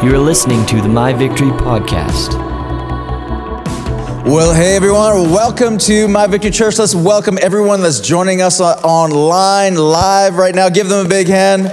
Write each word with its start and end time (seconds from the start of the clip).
You 0.00 0.14
are 0.14 0.18
listening 0.18 0.64
to 0.66 0.80
the 0.80 0.88
My 0.88 1.12
Victory 1.12 1.48
Podcast. 1.48 2.34
Well, 4.24 4.54
hey 4.54 4.76
everyone, 4.76 5.32
welcome 5.32 5.76
to 5.78 6.06
My 6.06 6.28
Victory 6.28 6.52
Church. 6.52 6.78
Let's 6.78 6.94
welcome 6.94 7.36
everyone 7.42 7.82
that's 7.82 7.98
joining 7.98 8.40
us 8.40 8.60
online, 8.60 9.74
live 9.74 10.36
right 10.36 10.54
now. 10.54 10.68
Give 10.68 10.88
them 10.88 11.04
a 11.04 11.08
big 11.08 11.26
hand. 11.26 11.66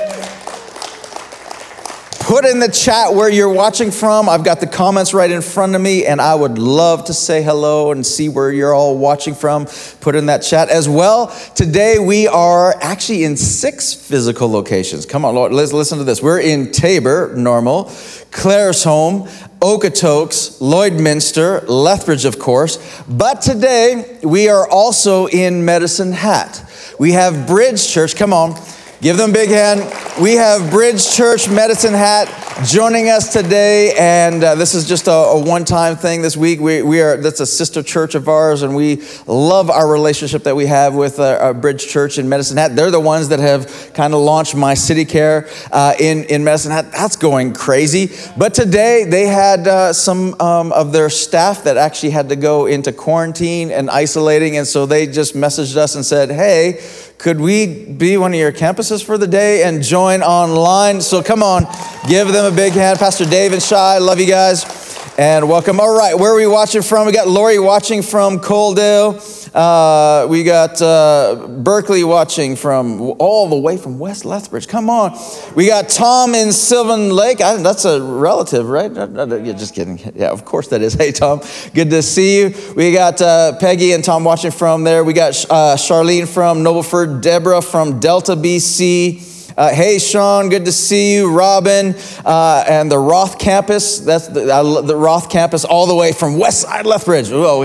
Put 2.25 2.43
in 2.43 2.57
the 2.57 2.71
chat 2.71 3.13
where 3.13 3.29
you're 3.29 3.53
watching 3.53 3.91
from. 3.91 4.27
I've 4.27 4.43
got 4.43 4.59
the 4.59 4.65
comments 4.65 5.13
right 5.13 5.29
in 5.29 5.43
front 5.43 5.75
of 5.75 5.81
me, 5.81 6.07
and 6.07 6.19
I 6.19 6.33
would 6.33 6.57
love 6.57 7.05
to 7.05 7.13
say 7.13 7.43
hello 7.43 7.91
and 7.91 8.03
see 8.03 8.29
where 8.29 8.51
you're 8.51 8.73
all 8.73 8.97
watching 8.97 9.35
from. 9.35 9.67
Put 10.01 10.15
in 10.15 10.25
that 10.25 10.39
chat 10.39 10.69
as 10.69 10.89
well. 10.89 11.27
Today 11.53 11.99
we 11.99 12.27
are 12.27 12.75
actually 12.81 13.25
in 13.25 13.37
six 13.37 13.93
physical 13.93 14.49
locations. 14.49 15.05
Come 15.05 15.23
on, 15.23 15.35
Lord, 15.35 15.53
let's 15.53 15.71
listen 15.71 15.99
to 15.99 16.03
this. 16.03 16.19
We're 16.19 16.39
in 16.39 16.71
Taber, 16.71 17.35
normal, 17.35 17.83
Claresholm, 18.31 19.27
Okotoks, 19.59 20.59
Lloydminster, 20.59 21.63
Lethbridge, 21.67 22.25
of 22.25 22.39
course. 22.39 23.03
But 23.07 23.43
today 23.43 24.17
we 24.23 24.49
are 24.49 24.67
also 24.67 25.27
in 25.27 25.63
Medicine 25.63 26.11
Hat. 26.11 26.67
We 26.97 27.11
have 27.11 27.45
Bridge 27.45 27.87
Church. 27.87 28.15
Come 28.15 28.33
on. 28.33 28.59
Give 29.05 29.17
them 29.17 29.29
a 29.29 29.33
big 29.33 29.49
hand. 29.49 29.81
We 30.19 30.33
have 30.33 30.71
Bridge 30.71 31.07
Church 31.15 31.47
Medicine 31.47 31.93
Hat 31.93 32.27
joining 32.65 33.09
us 33.09 33.31
today, 33.31 33.93
and 33.99 34.43
uh, 34.43 34.55
this 34.55 34.73
is 34.73 34.87
just 34.87 35.05
a, 35.05 35.11
a 35.11 35.39
one-time 35.39 35.95
thing 35.95 36.23
this 36.23 36.35
week. 36.35 36.59
We, 36.59 36.81
we 36.81 37.01
are 37.01 37.15
that's 37.15 37.39
a 37.39 37.45
sister 37.45 37.83
church 37.83 38.15
of 38.15 38.27
ours, 38.27 38.63
and 38.63 38.75
we 38.75 39.03
love 39.27 39.69
our 39.69 39.87
relationship 39.87 40.41
that 40.45 40.55
we 40.55 40.65
have 40.65 40.95
with 40.95 41.19
uh, 41.19 41.37
our 41.39 41.53
Bridge 41.53 41.87
Church 41.87 42.17
in 42.17 42.27
Medicine 42.27 42.57
Hat. 42.57 42.75
They're 42.75 42.89
the 42.89 42.99
ones 42.99 43.29
that 43.29 43.37
have 43.37 43.91
kind 43.93 44.15
of 44.15 44.21
launched 44.21 44.55
my 44.55 44.73
city 44.73 45.05
care 45.05 45.49
uh, 45.71 45.93
in 45.99 46.23
in 46.23 46.43
Medicine 46.43 46.71
Hat. 46.71 46.91
That's 46.91 47.15
going 47.15 47.53
crazy. 47.53 48.09
But 48.35 48.55
today 48.55 49.03
they 49.03 49.27
had 49.27 49.67
uh, 49.67 49.93
some 49.93 50.33
um, 50.41 50.71
of 50.71 50.93
their 50.93 51.11
staff 51.11 51.65
that 51.65 51.77
actually 51.77 52.09
had 52.09 52.29
to 52.29 52.35
go 52.35 52.65
into 52.65 52.91
quarantine 52.91 53.69
and 53.69 53.87
isolating, 53.87 54.57
and 54.57 54.65
so 54.65 54.87
they 54.87 55.05
just 55.05 55.35
messaged 55.35 55.75
us 55.75 55.93
and 55.93 56.03
said, 56.03 56.31
"Hey." 56.31 56.81
Could 57.25 57.41
we 57.41 57.65
be 57.65 58.17
one 58.17 58.33
of 58.33 58.39
your 58.39 58.51
campuses 58.51 59.03
for 59.03 59.17
the 59.17 59.25
day 59.25 59.63
and 59.63 59.81
join 59.81 60.21
online? 60.21 61.01
So 61.01 61.23
come 61.23 61.41
on, 61.41 61.65
give 62.07 62.27
them 62.27 62.45
a 62.45 62.55
big 62.55 62.73
hand. 62.73 62.99
Pastor 62.99 63.25
Dave 63.25 63.51
and 63.51 63.63
Shy, 63.63 63.97
love 63.97 64.19
you 64.19 64.27
guys 64.27 64.84
and 65.17 65.47
welcome. 65.47 65.79
All 65.79 65.95
right, 65.95 66.13
where 66.17 66.33
are 66.33 66.35
we 66.35 66.47
watching 66.47 66.81
from? 66.81 67.05
We 67.05 67.13
got 67.13 67.27
Lori 67.27 67.57
watching 67.57 68.01
from 68.01 68.39
Coaldale. 68.39 69.49
Uh, 69.53 70.27
we 70.27 70.43
got 70.43 70.81
uh, 70.81 71.47
Berkeley 71.47 72.03
watching 72.03 72.57
from 72.57 73.01
all 73.01 73.47
the 73.47 73.55
way 73.55 73.77
from 73.77 73.97
West 73.97 74.25
Lethbridge. 74.25 74.67
Come 74.67 74.89
on. 74.89 75.17
We 75.55 75.67
got 75.67 75.87
Tom 75.87 76.35
in 76.35 76.51
Sylvan 76.51 77.11
Lake. 77.11 77.39
I, 77.39 77.55
that's 77.57 77.85
a 77.85 78.01
relative, 78.01 78.67
right? 78.67 78.91
Yeah, 78.93 79.53
just 79.53 79.73
kidding. 79.73 79.99
Yeah, 80.15 80.31
of 80.31 80.43
course 80.43 80.67
that 80.69 80.81
is. 80.81 80.95
Hey, 81.05 81.11
Tom, 81.11 81.41
good 81.75 81.91
to 81.91 82.01
see 82.01 82.39
you. 82.39 82.55
We 82.75 82.91
got 82.91 83.21
uh, 83.21 83.59
Peggy 83.59 83.91
and 83.91 84.03
Tom 84.03 84.23
watching 84.23 84.49
from 84.49 84.83
there. 84.83 85.03
We 85.03 85.13
got 85.13 85.35
uh, 85.49 85.75
Charlene 85.75 86.27
from 86.27 86.63
Nobleford, 86.63 87.21
Deborah 87.21 87.61
from 87.61 87.99
Delta, 87.99 88.35
BC. 88.35 89.34
Uh, 89.57 89.73
hey, 89.73 89.99
Sean, 89.99 90.49
good 90.49 90.65
to 90.65 90.71
see 90.71 91.15
you. 91.15 91.31
Robin 91.31 91.95
uh, 92.25 92.65
and 92.67 92.91
the 92.91 92.99
Roth 92.99 93.39
campus. 93.39 93.99
That's 93.99 94.27
the, 94.27 94.53
uh, 94.53 94.81
the 94.81 94.97
Roth 94.97 95.29
campus 95.29 95.63
all 95.63 95.87
the 95.87 95.95
way 95.95 96.11
from 96.11 96.37
West 96.37 96.63
Side 96.63 96.85
Lethbridge. 96.85 97.29
Oh, 97.31 97.61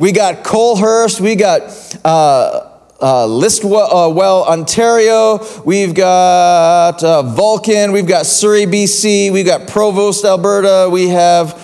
we 0.00 0.10
got, 0.10 0.42
Coalhurst. 0.42 1.20
We 1.20 1.36
got 1.36 1.62
uh, 2.04 2.72
uh, 3.00 3.26
Listowel, 3.28 4.16
uh, 4.16 4.50
Ontario. 4.50 5.38
We've 5.64 5.94
got 5.94 7.02
Vulcan. 7.02 7.92
We've 7.92 8.08
got 8.08 8.26
Surrey, 8.26 8.66
BC. 8.66 9.32
We've 9.32 9.46
got 9.46 9.68
Provost, 9.68 10.24
Alberta. 10.24 10.88
We 10.90 11.10
have 11.10 11.54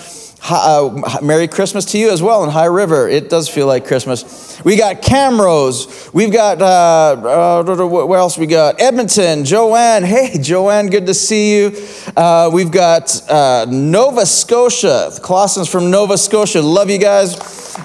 uh, 0.50 1.20
Merry 1.22 1.48
Christmas 1.48 1.84
to 1.86 1.98
you 1.98 2.10
as 2.10 2.22
well 2.22 2.44
in 2.44 2.50
High 2.50 2.66
River. 2.66 3.08
It 3.08 3.30
does 3.30 3.48
feel 3.48 3.66
like 3.66 3.86
Christmas. 3.86 4.62
We 4.62 4.76
got 4.76 5.00
Camrose. 5.00 6.12
We've 6.12 6.32
got, 6.32 6.60
uh, 6.60 7.64
uh, 7.66 8.14
else 8.14 8.36
we 8.36 8.46
got? 8.46 8.80
Edmonton, 8.80 9.44
Joanne. 9.44 10.04
Hey, 10.04 10.38
Joanne, 10.42 10.88
good 10.88 11.06
to 11.06 11.14
see 11.14 11.56
you. 11.56 11.86
Uh, 12.16 12.50
we've 12.52 12.70
got 12.70 13.30
uh, 13.30 13.66
Nova 13.70 14.26
Scotia, 14.26 15.10
Colossians 15.22 15.68
from 15.68 15.90
Nova 15.90 16.18
Scotia. 16.18 16.60
Love 16.60 16.90
you 16.90 16.98
guys. 16.98 17.36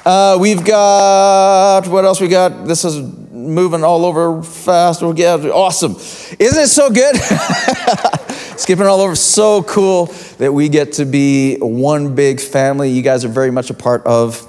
Uh, 0.06 0.38
we've 0.40 0.64
got, 0.66 1.88
what 1.88 2.04
else 2.06 2.20
we 2.20 2.28
got? 2.28 2.68
This 2.68 2.84
is 2.84 3.02
moving 3.32 3.84
all 3.84 4.06
over 4.06 4.44
fast. 4.44 5.02
We'll 5.02 5.14
get 5.14 5.46
awesome. 5.46 5.94
Isn't 5.94 6.64
it 6.64 6.68
so 6.68 6.90
good? 6.90 7.16
Skipping 8.60 8.88
all 8.88 9.00
over, 9.00 9.16
so 9.16 9.64
cool 9.64 10.08
that 10.38 10.52
we 10.52 10.68
get 10.68 10.92
to 10.94 11.06
be 11.06 11.56
one 11.60 12.14
big 12.14 12.42
family. 12.42 12.90
You 12.90 13.02
guys 13.02 13.24
are 13.24 13.30
very 13.30 13.52
much 13.52 13.70
a 13.70 13.74
part 13.74 14.06
of 14.06 14.46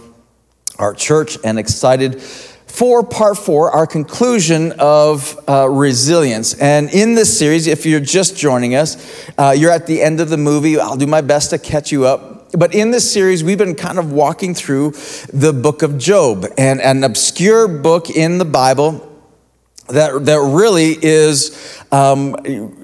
our 0.80 0.94
church 0.94 1.38
and 1.44 1.60
excited 1.60 2.20
for 2.20 3.04
part 3.04 3.38
four, 3.38 3.70
our 3.70 3.86
conclusion 3.86 4.72
of 4.80 5.38
uh, 5.48 5.68
resilience. 5.68 6.54
And 6.54 6.90
in 6.90 7.14
this 7.14 7.38
series, 7.38 7.68
if 7.68 7.86
you're 7.86 8.00
just 8.00 8.36
joining 8.36 8.74
us, 8.74 9.30
uh, 9.38 9.54
you're 9.56 9.70
at 9.70 9.86
the 9.86 10.02
end 10.02 10.18
of 10.18 10.28
the 10.28 10.36
movie. 10.36 10.76
I'll 10.80 10.96
do 10.96 11.06
my 11.06 11.20
best 11.20 11.50
to 11.50 11.58
catch 11.58 11.92
you 11.92 12.04
up. 12.04 12.50
But 12.50 12.74
in 12.74 12.90
this 12.90 13.10
series, 13.10 13.44
we've 13.44 13.58
been 13.58 13.76
kind 13.76 13.96
of 13.96 14.10
walking 14.10 14.54
through 14.54 14.94
the 15.32 15.52
book 15.52 15.82
of 15.82 15.98
Job, 15.98 16.46
and 16.58 16.80
an 16.80 17.04
obscure 17.04 17.68
book 17.68 18.10
in 18.10 18.38
the 18.38 18.44
Bible 18.44 19.06
that, 19.90 20.24
that 20.24 20.40
really 20.40 20.96
is 21.00 21.84
um, 21.92 22.79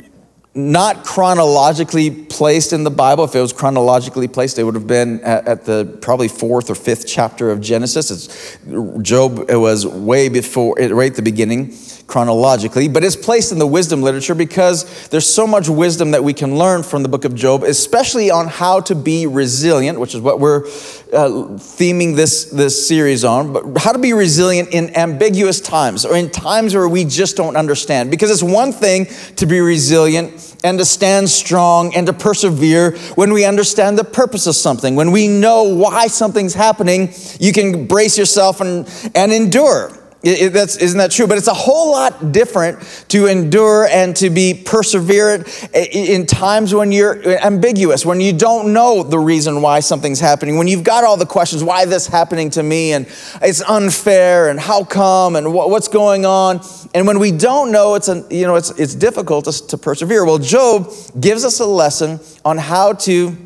not 0.56 1.04
chronologically 1.04 2.10
placed 2.10 2.72
in 2.72 2.82
the 2.82 2.90
Bible. 2.90 3.24
If 3.24 3.34
it 3.34 3.40
was 3.40 3.52
chronologically 3.52 4.26
placed, 4.26 4.58
it 4.58 4.64
would 4.64 4.74
have 4.74 4.86
been 4.86 5.20
at, 5.20 5.46
at, 5.46 5.64
the 5.64 5.98
probably 6.00 6.28
fourth 6.28 6.70
or 6.70 6.74
fifth 6.74 7.06
chapter 7.06 7.50
of 7.50 7.60
Genesis. 7.60 8.10
It's, 8.10 8.58
Job 9.02 9.50
it 9.50 9.56
was 9.56 9.86
way 9.86 10.28
before, 10.28 10.74
right 10.76 11.10
at 11.10 11.16
the 11.16 11.22
beginning 11.22 11.74
chronologically, 12.06 12.86
but 12.86 13.02
it's 13.02 13.16
placed 13.16 13.50
in 13.50 13.58
the 13.58 13.66
wisdom 13.66 14.00
literature 14.00 14.34
because 14.34 15.08
there's 15.08 15.26
so 15.26 15.46
much 15.46 15.68
wisdom 15.68 16.12
that 16.12 16.22
we 16.22 16.32
can 16.32 16.56
learn 16.56 16.82
from 16.82 17.02
the 17.02 17.08
book 17.08 17.24
of 17.24 17.34
Job, 17.34 17.64
especially 17.64 18.30
on 18.30 18.46
how 18.46 18.80
to 18.80 18.94
be 18.94 19.26
resilient, 19.26 19.98
which 19.98 20.14
is 20.14 20.20
what 20.20 20.38
we're 20.38 20.64
uh, 21.12 21.56
theming 21.58 22.14
this, 22.14 22.44
this 22.46 22.86
series 22.86 23.24
on, 23.24 23.52
but 23.52 23.78
how 23.78 23.92
to 23.92 23.98
be 23.98 24.12
resilient 24.12 24.68
in 24.70 24.94
ambiguous 24.96 25.60
times 25.60 26.04
or 26.04 26.16
in 26.16 26.30
times 26.30 26.74
where 26.74 26.88
we 26.88 27.04
just 27.04 27.36
don't 27.36 27.56
understand. 27.56 28.10
Because 28.10 28.30
it's 28.30 28.42
one 28.42 28.72
thing 28.72 29.06
to 29.36 29.46
be 29.46 29.60
resilient 29.60 30.56
and 30.62 30.78
to 30.78 30.84
stand 30.84 31.28
strong 31.28 31.94
and 31.94 32.06
to 32.06 32.12
persevere 32.12 32.96
when 33.16 33.32
we 33.32 33.44
understand 33.44 33.98
the 33.98 34.04
purpose 34.04 34.46
of 34.46 34.54
something. 34.54 34.94
When 34.94 35.10
we 35.10 35.26
know 35.26 35.64
why 35.64 36.06
something's 36.06 36.54
happening, 36.54 37.12
you 37.40 37.52
can 37.52 37.86
brace 37.86 38.16
yourself 38.16 38.60
and, 38.60 38.88
and 39.14 39.32
endure. 39.32 40.05
It, 40.26 40.56
it, 40.56 40.82
isn't 40.82 40.98
that 40.98 41.12
true? 41.12 41.28
But 41.28 41.38
it's 41.38 41.46
a 41.46 41.54
whole 41.54 41.92
lot 41.92 42.32
different 42.32 42.80
to 43.08 43.26
endure 43.26 43.86
and 43.86 44.16
to 44.16 44.28
be 44.28 44.60
perseverant 44.64 45.72
in 45.72 46.26
times 46.26 46.74
when 46.74 46.90
you're 46.90 47.24
ambiguous, 47.44 48.04
when 48.04 48.20
you 48.20 48.32
don't 48.32 48.72
know 48.72 49.04
the 49.04 49.20
reason 49.20 49.62
why 49.62 49.78
something's 49.78 50.18
happening, 50.18 50.56
when 50.58 50.66
you've 50.66 50.82
got 50.82 51.04
all 51.04 51.16
the 51.16 51.26
questions, 51.26 51.62
why 51.62 51.84
this 51.84 52.08
happening 52.08 52.50
to 52.50 52.62
me, 52.64 52.92
and 52.92 53.06
it's 53.40 53.62
unfair, 53.62 54.48
and 54.48 54.58
how 54.58 54.82
come, 54.82 55.36
and 55.36 55.54
what, 55.54 55.70
what's 55.70 55.88
going 55.88 56.26
on. 56.26 56.60
And 56.92 57.06
when 57.06 57.20
we 57.20 57.30
don't 57.30 57.70
know, 57.70 57.94
it's, 57.94 58.08
a, 58.08 58.26
you 58.28 58.48
know, 58.48 58.56
it's, 58.56 58.70
it's 58.72 58.96
difficult 58.96 59.44
to, 59.44 59.66
to 59.68 59.78
persevere. 59.78 60.24
Well, 60.24 60.38
Job 60.38 60.92
gives 61.20 61.44
us 61.44 61.60
a 61.60 61.66
lesson 61.66 62.18
on 62.44 62.58
how 62.58 62.94
to 62.94 63.45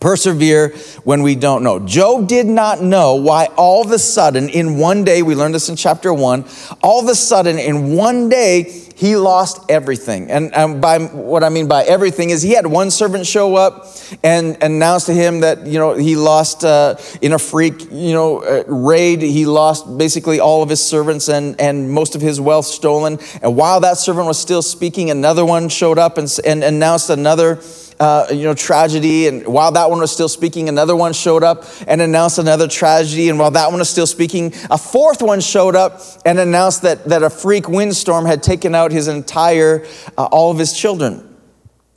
persevere 0.00 0.70
when 1.04 1.22
we 1.22 1.34
don't 1.34 1.62
know. 1.62 1.78
Job 1.78 2.26
did 2.26 2.46
not 2.46 2.82
know 2.82 3.14
why 3.14 3.46
all 3.56 3.84
of 3.84 3.90
a 3.92 3.98
sudden, 3.98 4.48
in 4.48 4.78
one 4.78 5.04
day, 5.04 5.22
we 5.22 5.34
learned 5.34 5.54
this 5.54 5.68
in 5.68 5.76
chapter 5.76 6.12
one, 6.12 6.44
all 6.82 7.00
of 7.02 7.08
a 7.08 7.14
sudden, 7.14 7.58
in 7.58 7.94
one 7.94 8.28
day, 8.28 8.89
he 9.00 9.16
lost 9.16 9.64
everything. 9.70 10.30
And, 10.30 10.54
and 10.54 10.78
by 10.78 10.98
what 10.98 11.42
I 11.42 11.48
mean 11.48 11.68
by 11.68 11.84
everything 11.84 12.28
is 12.28 12.42
he 12.42 12.50
had 12.50 12.66
one 12.66 12.90
servant 12.90 13.26
show 13.26 13.56
up 13.56 13.86
and 14.22 14.62
announce 14.62 15.06
to 15.06 15.14
him 15.14 15.40
that, 15.40 15.66
you 15.66 15.78
know, 15.78 15.94
he 15.94 16.16
lost 16.16 16.66
uh, 16.66 16.96
in 17.22 17.32
a 17.32 17.38
freak, 17.38 17.90
you 17.90 18.12
know, 18.12 18.42
uh, 18.42 18.64
raid, 18.66 19.22
he 19.22 19.46
lost 19.46 19.96
basically 19.96 20.38
all 20.38 20.62
of 20.62 20.68
his 20.68 20.84
servants 20.84 21.30
and, 21.30 21.58
and 21.58 21.90
most 21.90 22.14
of 22.14 22.20
his 22.20 22.42
wealth 22.42 22.66
stolen. 22.66 23.18
And 23.40 23.56
while 23.56 23.80
that 23.80 23.96
servant 23.96 24.26
was 24.26 24.38
still 24.38 24.60
speaking, 24.60 25.10
another 25.10 25.46
one 25.46 25.70
showed 25.70 25.96
up 25.96 26.18
and, 26.18 26.30
and 26.44 26.62
announced 26.62 27.08
another 27.08 27.58
uh, 28.00 28.26
you 28.30 28.44
know, 28.44 28.54
tragedy. 28.54 29.28
And 29.28 29.46
while 29.46 29.72
that 29.72 29.90
one 29.90 30.00
was 30.00 30.10
still 30.10 30.28
speaking, 30.28 30.68
another 30.68 30.96
one 30.96 31.12
showed 31.12 31.44
up 31.44 31.64
and 31.86 32.00
announced 32.00 32.38
another 32.38 32.66
tragedy. 32.66 33.28
And 33.28 33.38
while 33.38 33.50
that 33.50 33.68
one 33.68 33.78
was 33.78 33.90
still 33.90 34.06
speaking, 34.06 34.54
a 34.70 34.78
fourth 34.78 35.20
one 35.20 35.40
showed 35.40 35.76
up 35.76 36.00
and 36.24 36.38
announced 36.38 36.82
that, 36.82 37.04
that 37.04 37.22
a 37.22 37.30
freak 37.30 37.68
windstorm 37.68 38.24
had 38.24 38.42
taken 38.42 38.74
out 38.74 38.89
his 38.90 39.08
entire, 39.08 39.86
uh, 40.16 40.24
all 40.26 40.50
of 40.50 40.58
his 40.58 40.72
children. 40.72 41.26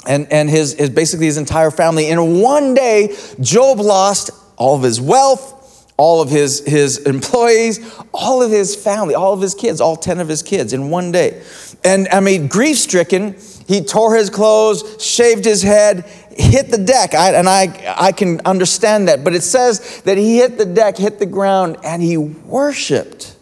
And, 0.06 0.32
and 0.32 0.50
his, 0.50 0.74
his 0.74 0.90
basically 0.90 1.28
his 1.28 1.38
entire 1.38 1.72
family. 1.72 2.10
In 2.10 2.42
one 2.42 2.74
day, 2.74 3.16
Job 3.40 3.80
lost 3.80 4.32
all 4.58 4.76
of 4.76 4.84
his 4.84 5.00
wealth, 5.00 5.54
all 5.98 6.22
of 6.22 6.30
his, 6.30 6.66
his 6.66 6.98
employees, 7.00 7.80
all 8.14 8.42
of 8.42 8.52
his 8.52 8.76
family, 8.76 9.16
all 9.16 9.34
of 9.34 9.42
his 9.42 9.56
kids, 9.56 9.80
all 9.80 9.96
10 9.96 10.20
of 10.20 10.28
his 10.28 10.42
kids 10.42 10.74
in 10.74 10.90
one 10.90 11.12
day. 11.12 11.42
And 11.84 12.08
I 12.10 12.20
mean, 12.20 12.48
grief 12.48 12.78
stricken, 12.78 13.38
he 13.68 13.82
tore 13.82 14.16
his 14.16 14.30
clothes, 14.30 15.04
shaved 15.04 15.46
his 15.46 15.62
head, 15.62 16.06
hit 16.32 16.70
the 16.70 16.78
deck, 16.78 17.14
I, 17.14 17.34
and 17.34 17.48
I, 17.48 17.96
I 17.98 18.12
can 18.12 18.42
understand 18.46 19.08
that, 19.08 19.24
but 19.24 19.34
it 19.36 19.44
says 19.44 20.02
that 20.02 20.18
he 20.18 20.38
hit 20.38 20.58
the 20.58 20.66
deck, 20.66 20.98
hit 20.98 21.20
the 21.20 21.26
ground, 21.26 21.78
and 21.84 22.02
he 22.02 22.18
worshiped. 22.18 23.36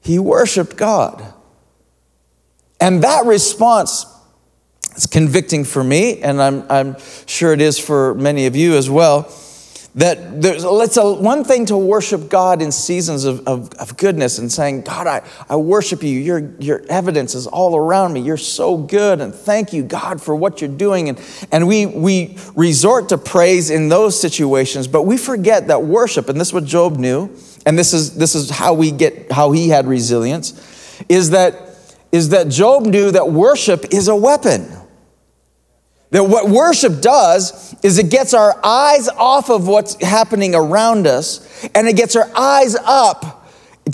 He 0.00 0.18
worshiped 0.18 0.76
God. 0.76 1.34
And 2.80 3.02
that 3.02 3.26
response 3.26 4.06
is 4.96 5.06
convicting 5.06 5.64
for 5.64 5.84
me, 5.84 6.22
and 6.22 6.40
I'm, 6.40 6.64
I'm 6.70 6.96
sure 7.26 7.52
it 7.52 7.60
is 7.60 7.78
for 7.78 8.14
many 8.14 8.46
of 8.46 8.56
you 8.56 8.76
as 8.76 8.88
well 8.88 9.30
that 9.94 10.40
there's 10.40 10.62
it's 10.64 10.96
a, 10.96 11.12
one 11.14 11.42
thing 11.42 11.66
to 11.66 11.76
worship 11.76 12.28
God 12.28 12.62
in 12.62 12.70
seasons 12.70 13.24
of, 13.24 13.46
of, 13.48 13.72
of, 13.74 13.96
goodness 13.96 14.38
and 14.38 14.50
saying, 14.50 14.82
God, 14.82 15.08
I, 15.08 15.22
I 15.48 15.56
worship 15.56 16.02
you. 16.04 16.10
Your, 16.10 16.52
your 16.60 16.82
evidence 16.88 17.34
is 17.34 17.48
all 17.48 17.76
around 17.76 18.12
me. 18.12 18.20
You're 18.20 18.36
so 18.36 18.76
good. 18.76 19.20
And 19.20 19.34
thank 19.34 19.72
you, 19.72 19.82
God, 19.82 20.22
for 20.22 20.36
what 20.36 20.60
you're 20.60 20.70
doing. 20.70 21.08
And, 21.08 21.20
and 21.50 21.66
we, 21.66 21.86
we 21.86 22.38
resort 22.54 23.08
to 23.08 23.18
praise 23.18 23.70
in 23.70 23.88
those 23.88 24.18
situations, 24.18 24.86
but 24.86 25.02
we 25.02 25.16
forget 25.16 25.66
that 25.66 25.82
worship, 25.82 26.28
and 26.28 26.40
this 26.40 26.48
is 26.48 26.54
what 26.54 26.64
Job 26.64 26.96
knew, 26.96 27.28
and 27.66 27.76
this 27.76 27.92
is, 27.92 28.14
this 28.14 28.36
is 28.36 28.48
how 28.48 28.74
we 28.74 28.92
get, 28.92 29.32
how 29.32 29.50
he 29.50 29.70
had 29.70 29.86
resilience, 29.88 30.54
is 31.08 31.30
that, 31.30 31.66
is 32.12 32.30
that 32.30 32.48
Job 32.48 32.84
knew 32.84 33.10
that 33.10 33.30
worship 33.30 33.92
is 33.92 34.08
a 34.08 34.16
weapon. 34.16 34.68
That 36.10 36.24
what 36.24 36.48
worship 36.48 37.00
does 37.00 37.74
is 37.84 37.98
it 37.98 38.10
gets 38.10 38.34
our 38.34 38.58
eyes 38.64 39.08
off 39.08 39.48
of 39.48 39.68
what's 39.68 40.02
happening 40.02 40.54
around 40.54 41.06
us 41.06 41.68
and 41.74 41.86
it 41.86 41.96
gets 41.96 42.16
our 42.16 42.28
eyes 42.36 42.74
up 42.74 43.39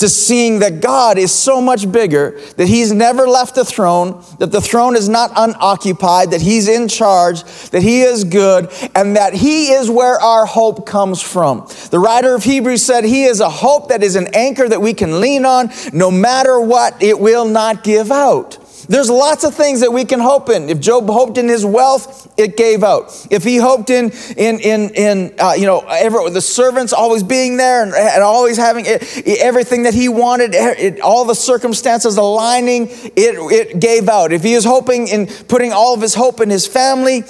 to 0.00 0.08
seeing 0.08 0.60
that 0.60 0.80
God 0.80 1.18
is 1.18 1.32
so 1.32 1.60
much 1.60 1.90
bigger, 1.90 2.40
that 2.56 2.68
He's 2.68 2.92
never 2.92 3.26
left 3.26 3.54
the 3.54 3.64
throne, 3.64 4.22
that 4.38 4.52
the 4.52 4.60
throne 4.60 4.96
is 4.96 5.08
not 5.08 5.30
unoccupied, 5.36 6.30
that 6.30 6.40
He's 6.40 6.68
in 6.68 6.88
charge, 6.88 7.42
that 7.70 7.82
He 7.82 8.02
is 8.02 8.24
good, 8.24 8.70
and 8.94 9.16
that 9.16 9.34
He 9.34 9.72
is 9.72 9.90
where 9.90 10.18
our 10.20 10.46
hope 10.46 10.86
comes 10.86 11.22
from. 11.22 11.66
The 11.90 11.98
writer 11.98 12.34
of 12.34 12.44
Hebrews 12.44 12.84
said, 12.84 13.04
He 13.04 13.24
is 13.24 13.40
a 13.40 13.50
hope 13.50 13.88
that 13.88 14.02
is 14.02 14.16
an 14.16 14.28
anchor 14.34 14.68
that 14.68 14.80
we 14.80 14.94
can 14.94 15.20
lean 15.20 15.44
on 15.44 15.70
no 15.92 16.10
matter 16.10 16.60
what, 16.60 17.02
it 17.02 17.18
will 17.18 17.46
not 17.46 17.84
give 17.84 18.10
out. 18.10 18.58
There's 18.88 19.10
lots 19.10 19.44
of 19.44 19.54
things 19.54 19.80
that 19.80 19.92
we 19.92 20.04
can 20.04 20.20
hope 20.20 20.48
in. 20.48 20.68
If 20.68 20.80
Job 20.80 21.08
hoped 21.08 21.38
in 21.38 21.48
his 21.48 21.64
wealth, 21.64 22.32
it 22.36 22.56
gave 22.56 22.84
out. 22.84 23.26
If 23.30 23.42
he 23.42 23.56
hoped 23.56 23.90
in, 23.90 24.10
in, 24.36 24.60
in, 24.60 24.90
in 24.94 25.34
uh, 25.38 25.54
you 25.56 25.66
know, 25.66 25.80
ever, 25.80 26.30
the 26.30 26.40
servants 26.40 26.92
always 26.92 27.22
being 27.22 27.56
there 27.56 27.82
and, 27.82 27.92
and 27.94 28.22
always 28.22 28.56
having 28.56 28.84
it, 28.86 29.26
everything 29.40 29.84
that 29.84 29.94
he 29.94 30.08
wanted, 30.08 30.54
it, 30.54 31.00
all 31.00 31.24
the 31.24 31.34
circumstances 31.34 32.16
aligning, 32.16 32.88
it, 32.88 33.72
it 33.72 33.80
gave 33.80 34.08
out. 34.08 34.32
If 34.32 34.42
he 34.42 34.54
was 34.54 34.64
hoping 34.64 35.08
in 35.08 35.26
putting 35.26 35.72
all 35.72 35.94
of 35.94 36.00
his 36.00 36.14
hope 36.14 36.40
in 36.40 36.48
his 36.48 36.66
family, 36.66 37.24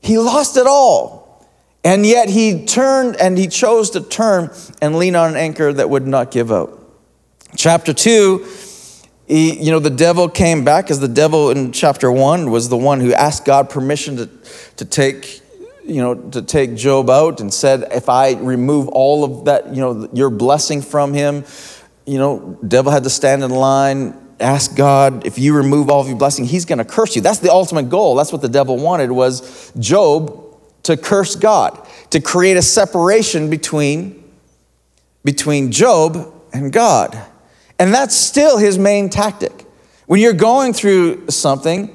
he 0.00 0.18
lost 0.18 0.56
it 0.56 0.66
all. 0.66 1.46
And 1.84 2.04
yet 2.04 2.28
he 2.28 2.64
turned 2.64 3.16
and 3.16 3.36
he 3.36 3.46
chose 3.46 3.90
to 3.90 4.00
turn 4.00 4.50
and 4.80 4.96
lean 4.96 5.16
on 5.16 5.30
an 5.30 5.36
anchor 5.36 5.72
that 5.72 5.88
would 5.90 6.06
not 6.06 6.30
give 6.30 6.50
out. 6.50 6.74
Chapter 7.56 7.92
2 7.92 8.46
he, 9.28 9.62
you 9.62 9.70
know, 9.70 9.78
the 9.78 9.90
devil 9.90 10.28
came 10.28 10.64
back 10.64 10.90
as 10.90 11.00
the 11.00 11.08
devil 11.08 11.50
in 11.50 11.70
chapter 11.70 12.10
one 12.10 12.50
was 12.50 12.70
the 12.70 12.78
one 12.78 13.00
who 13.00 13.12
asked 13.12 13.44
God 13.44 13.68
permission 13.68 14.16
to, 14.16 14.30
to 14.76 14.84
take, 14.86 15.42
you 15.84 16.00
know, 16.00 16.14
to 16.14 16.40
take 16.40 16.74
Job 16.74 17.10
out 17.10 17.40
and 17.40 17.52
said, 17.52 17.84
if 17.92 18.08
I 18.08 18.32
remove 18.32 18.88
all 18.88 19.24
of 19.24 19.44
that, 19.44 19.74
you 19.74 19.82
know, 19.82 20.08
your 20.14 20.30
blessing 20.30 20.80
from 20.80 21.12
him, 21.12 21.44
you 22.06 22.16
know, 22.16 22.58
devil 22.66 22.90
had 22.90 23.04
to 23.04 23.10
stand 23.10 23.44
in 23.44 23.50
line, 23.50 24.14
ask 24.40 24.74
God, 24.74 25.26
if 25.26 25.38
you 25.38 25.54
remove 25.54 25.90
all 25.90 26.00
of 26.00 26.08
your 26.08 26.16
blessing, 26.16 26.46
he's 26.46 26.64
going 26.64 26.78
to 26.78 26.84
curse 26.84 27.14
you. 27.14 27.20
That's 27.20 27.40
the 27.40 27.52
ultimate 27.52 27.90
goal. 27.90 28.14
That's 28.14 28.32
what 28.32 28.40
the 28.40 28.48
devil 28.48 28.78
wanted 28.78 29.12
was 29.12 29.72
Job 29.78 30.42
to 30.84 30.96
curse 30.96 31.36
God, 31.36 31.86
to 32.10 32.20
create 32.20 32.56
a 32.56 32.62
separation 32.62 33.50
between, 33.50 34.24
between 35.22 35.70
Job 35.70 36.32
and 36.54 36.72
God. 36.72 37.22
And 37.78 37.94
that's 37.94 38.14
still 38.14 38.58
his 38.58 38.78
main 38.78 39.08
tactic. 39.08 39.66
When 40.06 40.20
you're 40.20 40.32
going 40.32 40.72
through 40.72 41.28
something, 41.28 41.94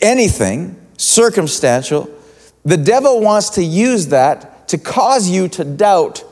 anything, 0.00 0.80
circumstantial, 0.96 2.08
the 2.64 2.76
devil 2.76 3.20
wants 3.20 3.50
to 3.50 3.62
use 3.62 4.08
that 4.08 4.68
to 4.68 4.78
cause 4.78 5.28
you 5.28 5.48
to 5.48 5.64
doubt 5.64 6.24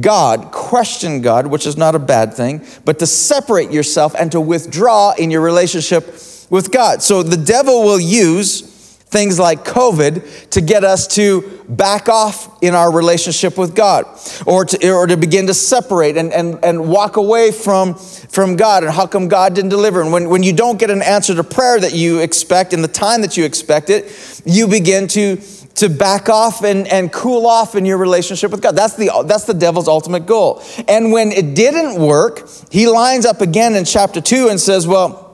God, 0.00 0.52
question 0.52 1.20
God, 1.20 1.46
which 1.46 1.66
is 1.66 1.76
not 1.76 1.94
a 1.94 1.98
bad 1.98 2.34
thing, 2.34 2.64
but 2.84 2.98
to 3.00 3.06
separate 3.06 3.70
yourself 3.70 4.14
and 4.14 4.30
to 4.32 4.40
withdraw 4.40 5.12
in 5.12 5.30
your 5.30 5.40
relationship 5.40 6.06
with 6.48 6.70
God. 6.70 7.02
So 7.02 7.22
the 7.22 7.36
devil 7.36 7.82
will 7.82 8.00
use 8.00 8.69
things 9.10 9.40
like 9.40 9.64
COVID 9.64 10.50
to 10.50 10.60
get 10.60 10.84
us 10.84 11.08
to 11.08 11.64
back 11.68 12.08
off 12.08 12.62
in 12.62 12.74
our 12.74 12.92
relationship 12.92 13.58
with 13.58 13.74
God 13.74 14.04
or 14.46 14.64
to, 14.64 14.90
or 14.92 15.06
to 15.08 15.16
begin 15.16 15.48
to 15.48 15.54
separate 15.54 16.16
and, 16.16 16.32
and, 16.32 16.64
and 16.64 16.88
walk 16.88 17.16
away 17.16 17.50
from, 17.50 17.94
from 17.94 18.54
God. 18.54 18.84
And 18.84 18.92
how 18.92 19.06
come 19.06 19.26
God 19.26 19.54
didn't 19.54 19.70
deliver? 19.70 20.00
And 20.00 20.12
when, 20.12 20.28
when 20.28 20.44
you 20.44 20.52
don't 20.52 20.78
get 20.78 20.90
an 20.90 21.02
answer 21.02 21.34
to 21.34 21.42
prayer 21.42 21.80
that 21.80 21.92
you 21.92 22.20
expect 22.20 22.72
in 22.72 22.82
the 22.82 22.88
time 22.88 23.22
that 23.22 23.36
you 23.36 23.44
expect 23.44 23.90
it, 23.90 24.42
you 24.44 24.68
begin 24.68 25.08
to, 25.08 25.36
to 25.74 25.88
back 25.88 26.28
off 26.28 26.62
and, 26.62 26.86
and 26.86 27.12
cool 27.12 27.48
off 27.48 27.74
in 27.74 27.84
your 27.84 27.98
relationship 27.98 28.52
with 28.52 28.62
God. 28.62 28.76
That's 28.76 28.94
the, 28.94 29.24
that's 29.26 29.44
the 29.44 29.54
devil's 29.54 29.88
ultimate 29.88 30.26
goal. 30.26 30.62
And 30.86 31.10
when 31.10 31.32
it 31.32 31.56
didn't 31.56 32.00
work, 32.00 32.48
he 32.70 32.86
lines 32.86 33.26
up 33.26 33.40
again 33.40 33.74
in 33.74 33.84
chapter 33.84 34.20
2 34.20 34.48
and 34.50 34.60
says, 34.60 34.86
Well, 34.86 35.29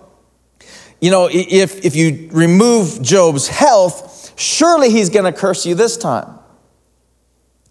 you 1.01 1.11
know, 1.11 1.29
if, 1.31 1.85
if 1.85 1.95
you 1.95 2.29
remove 2.33 3.03
Job's 3.03 3.49
health, 3.49 4.33
surely 4.39 4.91
he's 4.91 5.11
going 5.11 5.31
to 5.31 5.39
curse 5.39 5.67
you 5.67 5.75
this 5.75 5.97
time. 5.97 6.39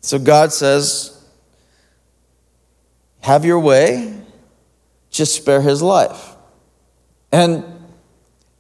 So 0.02 0.20
God 0.20 0.54
says, 0.54 1.26
Have 3.22 3.44
your 3.44 3.60
way, 3.60 4.16
just 5.10 5.34
spare 5.36 5.62
his 5.62 5.82
life. 5.82 6.36
And, 7.32 7.66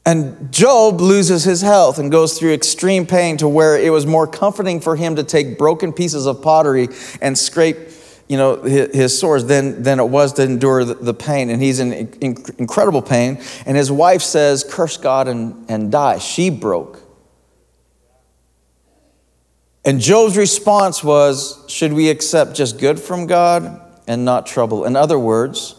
and 0.06 0.52
Job 0.52 1.00
loses 1.00 1.44
his 1.44 1.62
health 1.62 2.00
and 2.00 2.12
goes 2.12 2.38
through 2.38 2.54
extreme 2.54 3.06
pain 3.06 3.38
to 3.38 3.48
where 3.48 3.78
it 3.78 3.92
was 3.92 4.06
more 4.06 4.26
comforting 4.26 4.82
for 4.82 4.96
him 4.96 5.16
to 5.18 5.24
take 5.24 5.58
broken 5.58 5.94
pieces 5.94 6.26
of 6.26 6.42
pottery 6.42 6.88
and 7.22 7.38
scrape 7.38 7.78
you 8.28 8.38
know, 8.38 8.62
his, 8.62 8.96
his 8.96 9.20
sores 9.20 9.46
than, 9.46 9.84
than 9.84 10.00
it 10.00 10.06
was 10.06 10.34
to 10.34 10.44
endure 10.44 10.84
the, 10.84 10.96
the 10.96 11.14
pain. 11.14 11.50
And 11.50 11.62
he's 11.62 11.80
in, 11.80 11.94
in, 11.94 12.44
incredible 12.58 13.02
pain. 13.02 13.42
And 13.66 13.78
his 13.78 13.92
wife 13.92 14.22
says, 14.22 14.64
Curse 14.68 14.98
God 14.98 15.28
and, 15.28 15.70
and 15.70 15.92
die. 15.92 16.18
She 16.18 16.50
broke. 16.50 17.02
And 19.84 20.00
Job's 20.00 20.36
response 20.36 21.04
was, 21.04 21.64
Should 21.68 21.94
we 21.94 22.10
accept 22.10 22.56
just 22.56 22.80
good 22.80 23.00
from 23.00 23.28
God 23.28 23.82
and 24.08 24.26
not 24.26 24.48
trouble? 24.48 24.86
In 24.86 24.96
other 24.96 25.20
words, 25.20 25.76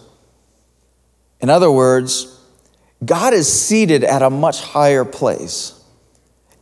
in 1.40 1.50
other 1.50 1.70
words, 1.70 2.32
God 3.04 3.34
is 3.34 3.52
seated 3.52 4.04
at 4.04 4.22
a 4.22 4.30
much 4.30 4.62
higher 4.62 5.04
place. 5.04 5.75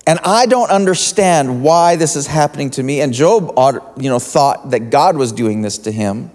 And 0.07 0.19
I 0.23 0.47
don't 0.47 0.71
understand 0.71 1.63
why 1.63 1.97
this 1.97 2.15
is 2.15 2.27
happening 2.27 2.71
to 2.71 2.83
me. 2.83 3.01
And 3.01 3.13
Job, 3.13 3.55
you 3.97 4.11
know, 4.11 4.19
thought 4.19 4.71
that 4.71 4.91
God 4.91 5.17
was 5.17 5.33
doing 5.33 5.63
this 5.63 5.79
to 5.79 5.93
him. 5.93 6.31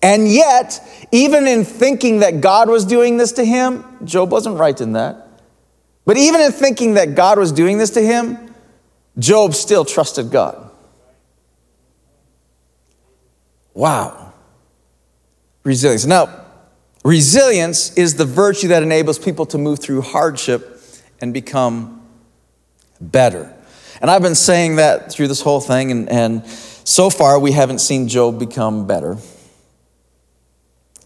And 0.00 0.28
yet, 0.28 0.80
even 1.10 1.46
in 1.46 1.64
thinking 1.64 2.20
that 2.20 2.40
God 2.40 2.68
was 2.68 2.84
doing 2.84 3.16
this 3.16 3.32
to 3.32 3.44
him, 3.44 3.84
Job 4.04 4.30
wasn't 4.30 4.58
right 4.58 4.80
in 4.80 4.92
that. 4.92 5.28
But 6.04 6.16
even 6.16 6.40
in 6.40 6.52
thinking 6.52 6.94
that 6.94 7.14
God 7.14 7.38
was 7.38 7.52
doing 7.52 7.78
this 7.78 7.90
to 7.90 8.00
him, 8.02 8.54
Job 9.18 9.54
still 9.54 9.84
trusted 9.84 10.30
God. 10.30 10.70
Wow. 13.74 14.32
Resilience. 15.64 16.04
Now, 16.04 16.44
resilience 17.04 17.96
is 17.96 18.16
the 18.16 18.24
virtue 18.24 18.68
that 18.68 18.82
enables 18.82 19.18
people 19.18 19.46
to 19.46 19.58
move 19.58 19.78
through 19.78 20.02
hardship 20.02 20.80
and 21.20 21.32
become 21.32 22.01
better. 23.10 23.54
And 24.00 24.10
I've 24.10 24.22
been 24.22 24.34
saying 24.34 24.76
that 24.76 25.12
through 25.12 25.28
this 25.28 25.40
whole 25.40 25.60
thing, 25.60 25.90
and, 25.90 26.08
and 26.08 26.46
so 26.46 27.10
far 27.10 27.38
we 27.38 27.52
haven't 27.52 27.80
seen 27.80 28.08
Job 28.08 28.38
become 28.38 28.86
better. 28.86 29.16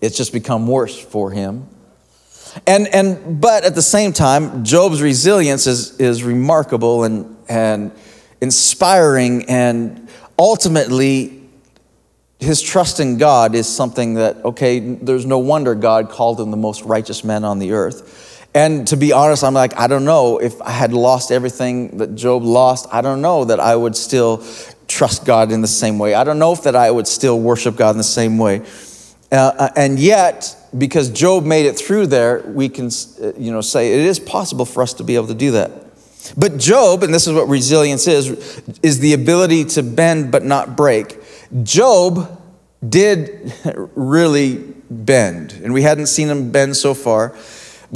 It's 0.00 0.16
just 0.16 0.32
become 0.32 0.66
worse 0.66 0.98
for 0.98 1.30
him. 1.30 1.68
And, 2.66 2.86
and 2.88 3.40
but 3.40 3.64
at 3.64 3.74
the 3.74 3.82
same 3.82 4.12
time, 4.12 4.64
Job's 4.64 5.02
resilience 5.02 5.66
is, 5.66 5.98
is 6.00 6.22
remarkable 6.22 7.04
and, 7.04 7.36
and 7.48 7.92
inspiring, 8.40 9.44
and 9.48 10.08
ultimately, 10.38 11.42
his 12.38 12.60
trust 12.60 13.00
in 13.00 13.16
God 13.18 13.54
is 13.54 13.66
something 13.66 14.14
that, 14.14 14.44
okay, 14.44 14.78
there's 14.78 15.26
no 15.26 15.38
wonder 15.38 15.74
God 15.74 16.10
called 16.10 16.40
him 16.40 16.50
the 16.50 16.56
most 16.56 16.82
righteous 16.82 17.24
man 17.24 17.44
on 17.44 17.58
the 17.58 17.72
earth. 17.72 18.35
And 18.56 18.88
to 18.88 18.96
be 18.96 19.12
honest, 19.12 19.44
I'm 19.44 19.52
like, 19.52 19.78
I 19.78 19.86
don't 19.86 20.06
know 20.06 20.38
if 20.38 20.62
I 20.62 20.70
had 20.70 20.94
lost 20.94 21.30
everything 21.30 21.98
that 21.98 22.14
Job 22.14 22.42
lost. 22.42 22.88
I 22.90 23.02
don't 23.02 23.20
know 23.20 23.44
that 23.44 23.60
I 23.60 23.76
would 23.76 23.94
still 23.94 24.42
trust 24.88 25.26
God 25.26 25.52
in 25.52 25.60
the 25.60 25.68
same 25.68 25.98
way. 25.98 26.14
I 26.14 26.24
don't 26.24 26.38
know 26.38 26.54
if 26.54 26.62
that 26.62 26.74
I 26.74 26.90
would 26.90 27.06
still 27.06 27.38
worship 27.38 27.76
God 27.76 27.90
in 27.90 27.98
the 27.98 28.02
same 28.02 28.38
way. 28.38 28.62
Uh, 29.30 29.52
uh 29.58 29.68
and 29.76 29.98
yet, 29.98 30.56
because 30.78 31.10
Job 31.10 31.44
made 31.44 31.66
it 31.66 31.76
through 31.76 32.06
there, 32.06 32.44
we 32.46 32.70
can, 32.70 32.86
uh, 32.86 33.32
you 33.36 33.52
know, 33.52 33.60
say 33.60 33.92
it 33.92 34.00
is 34.00 34.18
possible 34.18 34.64
for 34.64 34.82
us 34.82 34.94
to 34.94 35.04
be 35.04 35.16
able 35.16 35.26
to 35.26 35.34
do 35.34 35.50
that. 35.50 35.70
But 36.34 36.56
Job, 36.56 37.02
and 37.02 37.12
this 37.12 37.26
is 37.26 37.34
what 37.34 37.50
resilience 37.50 38.08
is, 38.08 38.30
is 38.82 39.00
the 39.00 39.12
ability 39.12 39.66
to 39.76 39.82
bend 39.82 40.32
but 40.32 40.44
not 40.44 40.78
break. 40.78 41.18
Job 41.62 42.40
did 42.88 43.52
really 43.94 44.56
bend, 44.88 45.52
and 45.62 45.74
we 45.74 45.82
hadn't 45.82 46.06
seen 46.06 46.28
him 46.28 46.50
bend 46.50 46.74
so 46.74 46.94
far, 46.94 47.34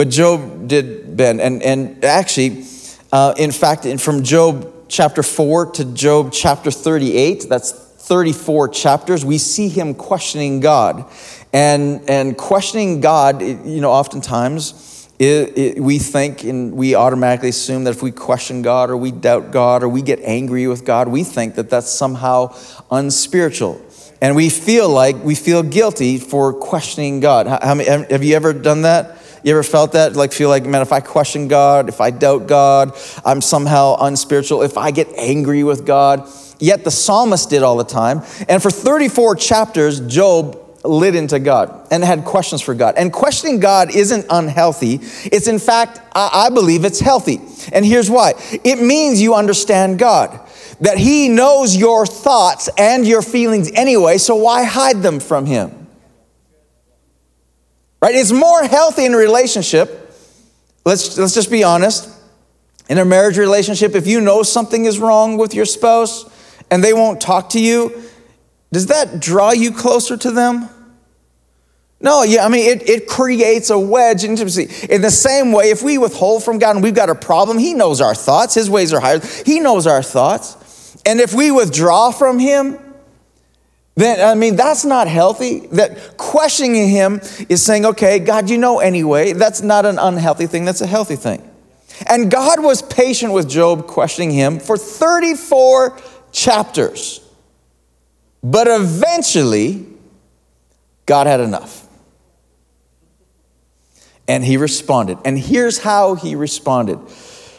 but 0.01 0.09
Job 0.09 0.67
did 0.67 1.15
bend. 1.15 1.43
And, 1.43 1.63
and 1.63 2.03
actually, 2.03 2.65
uh, 3.13 3.35
in 3.37 3.53
fact, 3.53 3.85
from 4.01 4.23
Job 4.23 4.87
chapter 4.89 5.23
4 5.23 5.73
to 5.73 5.85
Job 5.93 6.33
chapter 6.33 6.71
38, 6.71 7.45
that's 7.51 7.73
34 7.73 8.69
chapters, 8.69 9.27
we 9.27 9.37
see 9.37 9.69
him 9.69 9.93
questioning 9.95 10.61
God. 10.61 11.05
And, 11.53 12.09
and 12.09 12.35
questioning 12.39 13.03
God, 13.03 13.43
you 13.43 13.83
know, 13.83 13.91
oftentimes, 13.91 15.07
it, 15.19 15.59
it, 15.59 15.81
we 15.81 15.99
think 15.99 16.45
and 16.45 16.73
we 16.73 16.95
automatically 16.95 17.51
assume 17.51 17.85
that 17.85 17.91
if 17.91 18.03
we 18.03 18.11
question 18.11 18.63
God 18.63 18.89
or 18.89 18.97
we 18.97 19.11
doubt 19.11 19.51
God 19.51 19.83
or 19.83 19.91
we 19.91 20.01
get 20.01 20.21
angry 20.23 20.67
with 20.67 20.87
God, 20.87 21.09
we 21.09 21.25
think 21.25 21.57
that 21.57 21.69
that's 21.69 21.91
somehow 21.91 22.57
unspiritual. 22.91 23.79
And 24.23 24.35
we 24.35 24.49
feel 24.49 24.89
like 24.89 25.23
we 25.23 25.35
feel 25.35 25.63
guilty 25.63 26.17
for 26.17 26.55
questioning 26.55 27.21
God. 27.21 27.47
How, 27.47 27.75
have 27.75 28.25
you 28.25 28.35
ever 28.35 28.55
done 28.55 28.81
that? 28.83 29.19
You 29.43 29.53
ever 29.53 29.63
felt 29.63 29.93
that? 29.93 30.17
Like, 30.17 30.33
feel 30.33 30.49
like, 30.49 30.65
man, 30.65 30.83
if 30.83 30.93
I 30.93 31.01
question 31.01 31.49
God, 31.49 31.89
if 31.89 32.01
I 32.01 32.11
doubt 32.11 32.47
God, 32.47 32.93
I'm 33.25 33.41
somehow 33.41 33.97
unspiritual. 34.01 34.63
If 34.63 34.77
I 34.77 34.91
get 34.91 35.09
angry 35.17 35.65
with 35.65 35.87
God, 35.87 36.29
yet 36.59 36.85
the 36.85 36.91
psalmist 36.91 37.51
did 37.51 37.63
all 37.63 37.77
the 37.77 37.85
time. 37.85 38.23
And 38.49 38.63
for 38.63 38.71
34 38.71 39.37
chapters, 39.37 40.01
Job 40.01 40.59
lit 40.85 41.15
into 41.15 41.39
God 41.39 41.89
and 41.91 42.03
had 42.03 42.25
questions 42.25 42.63
for 42.63 42.75
God. 42.75 42.95
And 42.97 43.13
questioning 43.13 43.61
God 43.61 43.95
isn't 43.95 44.27
unhealthy. 44.31 45.01
It's 45.25 45.47
in 45.47 45.59
fact, 45.59 46.01
I 46.15 46.49
believe 46.51 46.85
it's 46.85 47.01
healthy. 47.01 47.41
And 47.73 47.85
here's 47.85 48.11
why 48.11 48.35
it 48.65 48.81
means 48.81 49.21
you 49.21 49.35
understand 49.35 49.99
God, 49.99 50.41
that 50.81 50.99
He 50.99 51.29
knows 51.29 51.77
your 51.77 52.07
thoughts 52.07 52.69
and 52.79 53.07
your 53.07 53.23
feelings 53.23 53.71
anyway, 53.73 54.19
so 54.19 54.37
why 54.37 54.65
hide 54.65 55.03
them 55.03 55.21
from 55.21 55.47
Him? 55.47 55.80
Right? 58.01 58.15
It's 58.15 58.33
more 58.33 58.63
healthy 58.65 59.05
in 59.05 59.15
a 59.15 59.17
relationship. 59.17 60.15
Let's, 60.85 61.19
let's 61.19 61.35
just 61.35 61.51
be 61.51 61.63
honest. 61.63 62.09
In 62.89 62.99
a 62.99 63.05
marriage 63.05 63.39
relationship, 63.39 63.95
if 63.95 64.07
you 64.07 64.21
know 64.21 64.43
something 64.43 64.85
is 64.85 64.99
wrong 64.99 65.37
with 65.37 65.55
your 65.55 65.67
spouse 65.67 66.25
and 66.71 66.83
they 66.83 66.93
won't 66.93 67.21
talk 67.21 67.51
to 67.51 67.61
you, 67.61 68.03
does 68.73 68.87
that 68.87 69.21
draw 69.21 69.53
you 69.53 69.73
closer 69.73 70.17
to 70.17 70.31
them? 70.31 70.69
No, 72.01 72.23
yeah, 72.23 72.47
I 72.47 72.49
mean, 72.49 72.67
it, 72.67 72.89
it 72.89 73.07
creates 73.07 73.69
a 73.69 73.79
wedge 73.79 74.25
in 74.25 74.31
intimacy. 74.31 74.71
In 74.89 75.03
the 75.03 75.11
same 75.11 75.53
way, 75.53 75.71
if 75.71 75.83
we 75.83 75.99
withhold 75.99 76.43
from 76.43 76.59
God 76.59 76.77
and 76.77 76.83
we've 76.83 76.95
got 76.95 77.11
a 77.11 77.15
problem, 77.15 77.59
He 77.59 77.75
knows 77.75 78.01
our 78.01 78.15
thoughts. 78.15 78.55
His 78.55 78.71
ways 78.71 78.95
are 78.95 79.01
higher. 79.01 79.21
He 79.45 79.61
knows 79.61 79.87
our 79.87 80.03
thoughts. 80.03 80.97
And 81.05 81.21
if 81.21 81.35
we 81.35 81.51
withdraw 81.51 82.11
from 82.11 82.39
Him, 82.39 82.79
then, 84.01 84.27
I 84.27 84.35
mean, 84.35 84.57
that's 84.57 84.85
not 84.85 85.09
healthy. 85.09 85.67
That 85.69 86.17
questioning 86.17 86.89
Him 86.89 87.21
is 87.49 87.65
saying, 87.65 87.87
okay, 87.87 88.19
God, 88.19 88.49
you 88.51 88.59
know 88.59 88.81
anyway. 88.81 89.33
That's 89.33 89.63
not 89.63 89.87
an 89.87 89.99
unhealthy 89.99 90.47
thing, 90.47 90.65
that's 90.65 90.81
a 90.81 90.87
healthy 90.87 91.17
thing. 91.17 91.51
And 92.07 92.31
God 92.31 92.63
was 92.63 92.83
patient 92.83 93.33
with 93.33 93.49
Job, 93.49 93.87
questioning 93.87 94.31
him 94.31 94.59
for 94.59 94.77
34 94.77 95.99
chapters. 96.33 97.21
But 98.43 98.69
eventually, 98.69 99.87
God 101.05 101.27
had 101.27 101.41
enough. 101.41 101.87
And 104.27 104.45
he 104.45 104.57
responded. 104.57 105.19
And 105.25 105.39
here's 105.39 105.79
how 105.79 106.15
he 106.15 106.37
responded. 106.37 106.99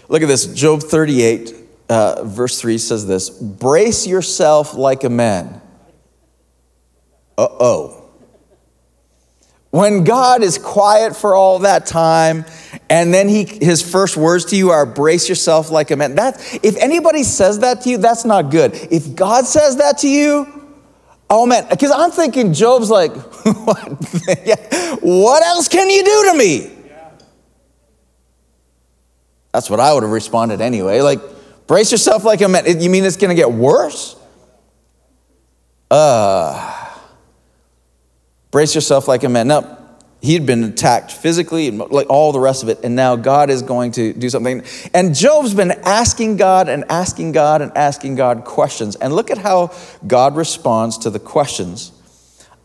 Look 0.08 0.22
at 0.22 0.28
this 0.28 0.48
Job 0.54 0.82
38, 0.82 1.54
uh, 1.90 2.24
verse 2.24 2.60
3 2.60 2.78
says 2.78 3.06
this 3.06 3.30
Brace 3.30 4.08
yourself 4.08 4.74
like 4.74 5.04
a 5.04 5.10
man. 5.10 5.61
Uh 7.42 7.48
oh. 7.60 7.98
When 9.72 10.04
God 10.04 10.44
is 10.44 10.60
quiet 10.60 11.16
for 11.16 11.34
all 11.34 11.60
that 11.60 11.88
time, 11.88 12.46
and 12.88 13.12
then 13.12 13.28
he, 13.28 13.46
his 13.46 13.82
first 13.82 14.16
words 14.16 14.46
to 14.46 14.56
you 14.56 14.70
are, 14.70 14.86
brace 14.86 15.28
yourself 15.28 15.72
like 15.72 15.90
a 15.90 15.96
man. 15.96 16.16
That, 16.16 16.40
if 16.62 16.78
anybody 16.78 17.24
says 17.24 17.60
that 17.60 17.82
to 17.82 17.90
you, 17.90 17.98
that's 17.98 18.26
not 18.26 18.52
good. 18.52 18.76
If 18.92 19.16
God 19.16 19.46
says 19.46 19.78
that 19.78 19.98
to 20.00 20.08
you, 20.08 20.62
Oh 21.34 21.46
man, 21.46 21.66
because 21.70 21.92
I'm 21.92 22.12
thinking 22.12 22.52
Job's 22.52 22.90
like, 22.90 23.16
what? 23.46 23.90
what 25.02 25.44
else 25.44 25.70
can 25.70 25.90
you 25.90 26.04
do 26.04 26.32
to 26.32 26.38
me? 26.38 26.78
That's 29.54 29.70
what 29.70 29.80
I 29.80 29.94
would 29.94 30.04
have 30.04 30.12
responded 30.12 30.60
anyway. 30.60 31.00
Like, 31.00 31.22
brace 31.68 31.92
yourself 31.92 32.26
like 32.26 32.42
a 32.42 32.50
man. 32.50 32.82
You 32.82 32.90
mean 32.90 33.06
it's 33.06 33.16
going 33.16 33.30
to 33.30 33.36
get 33.36 33.52
worse? 33.52 34.18
Uh, 35.90 36.71
brace 38.52 38.76
yourself 38.76 39.08
like 39.08 39.24
a 39.24 39.30
man. 39.30 39.48
Now, 39.48 39.78
He'd 40.22 40.46
been 40.46 40.64
attacked 40.64 41.12
physically 41.12 41.68
and 41.68 41.80
like 41.80 42.08
all 42.08 42.32
the 42.32 42.40
rest 42.40 42.62
of 42.62 42.70
it, 42.70 42.82
and 42.84 42.96
now 42.96 43.16
God 43.16 43.50
is 43.50 43.64
going 43.64 43.92
to 43.94 44.14
do 44.14 44.30
something. 44.30 44.64
And 44.94 45.16
Job's 45.16 45.56
been 45.56 45.72
asking 45.72 46.38
God 46.38 46.70
and 46.70 46.86
asking 46.90 47.32
God 47.32 47.64
and 47.64 47.76
asking 47.76 48.16
God 48.16 48.46
questions. 48.46 48.96
And 48.96 49.16
look 49.16 49.32
at 49.32 49.40
how 49.40 49.74
God 50.06 50.36
responds 50.36 51.00
to 51.00 51.10
the 51.10 51.18
questions. 51.18 51.92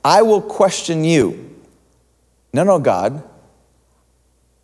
I 0.05 0.21
will 0.21 0.43
question 0.43 1.03
you. 1.03 1.57
No, 2.53 2.63
no, 2.63 2.79
God. 2.79 3.25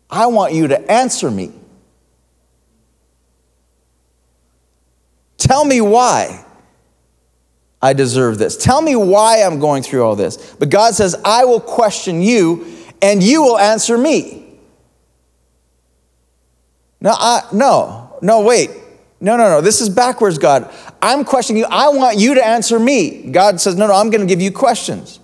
I 0.07 0.27
want 0.27 0.53
you 0.53 0.67
to 0.67 0.91
answer 0.91 1.31
me. 1.31 1.51
Tell 5.37 5.65
me 5.65 5.81
why 5.81 6.45
I 7.83 7.91
deserve 7.91 8.37
this. 8.37 8.55
Tell 8.55 8.81
me 8.81 8.95
why 8.95 9.43
I'm 9.43 9.59
going 9.59 9.83
through 9.83 10.05
all 10.05 10.15
this. 10.15 10.55
But 10.55 10.69
God 10.69 10.95
says, 10.95 11.17
I 11.25 11.43
will 11.43 11.59
question 11.59 12.21
you 12.21 12.65
and 13.01 13.21
you 13.21 13.43
will 13.43 13.59
answer 13.59 13.97
me. 13.97 14.45
No, 17.01 17.11
I, 17.11 17.41
no, 17.51 18.17
no, 18.21 18.39
wait. 18.39 18.69
No, 19.19 19.35
no, 19.35 19.49
no. 19.49 19.59
This 19.59 19.81
is 19.81 19.89
backwards, 19.89 20.37
God. 20.37 20.73
I'm 21.01 21.25
questioning 21.25 21.59
you. 21.61 21.67
I 21.69 21.89
want 21.89 22.17
you 22.17 22.35
to 22.35 22.45
answer 22.45 22.79
me. 22.79 23.29
God 23.29 23.59
says, 23.59 23.75
no, 23.75 23.87
no, 23.87 23.95
I'm 23.95 24.09
going 24.09 24.21
to 24.21 24.27
give 24.27 24.41
you 24.41 24.53
questions. 24.53 25.19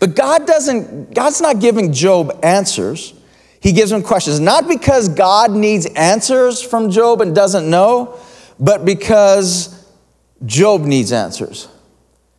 But 0.00 0.16
God 0.16 0.44
doesn't, 0.44 1.14
God's 1.14 1.40
not 1.40 1.60
giving 1.60 1.92
Job 1.92 2.36
answers. 2.42 3.14
He 3.60 3.70
gives 3.70 3.92
him 3.92 4.02
questions. 4.02 4.40
Not 4.40 4.66
because 4.66 5.08
God 5.08 5.52
needs 5.52 5.86
answers 5.86 6.60
from 6.60 6.90
Job 6.90 7.20
and 7.20 7.32
doesn't 7.32 7.70
know, 7.70 8.18
but 8.62 8.86
because 8.86 9.86
Job 10.46 10.80
needs 10.80 11.12
answers. 11.12 11.68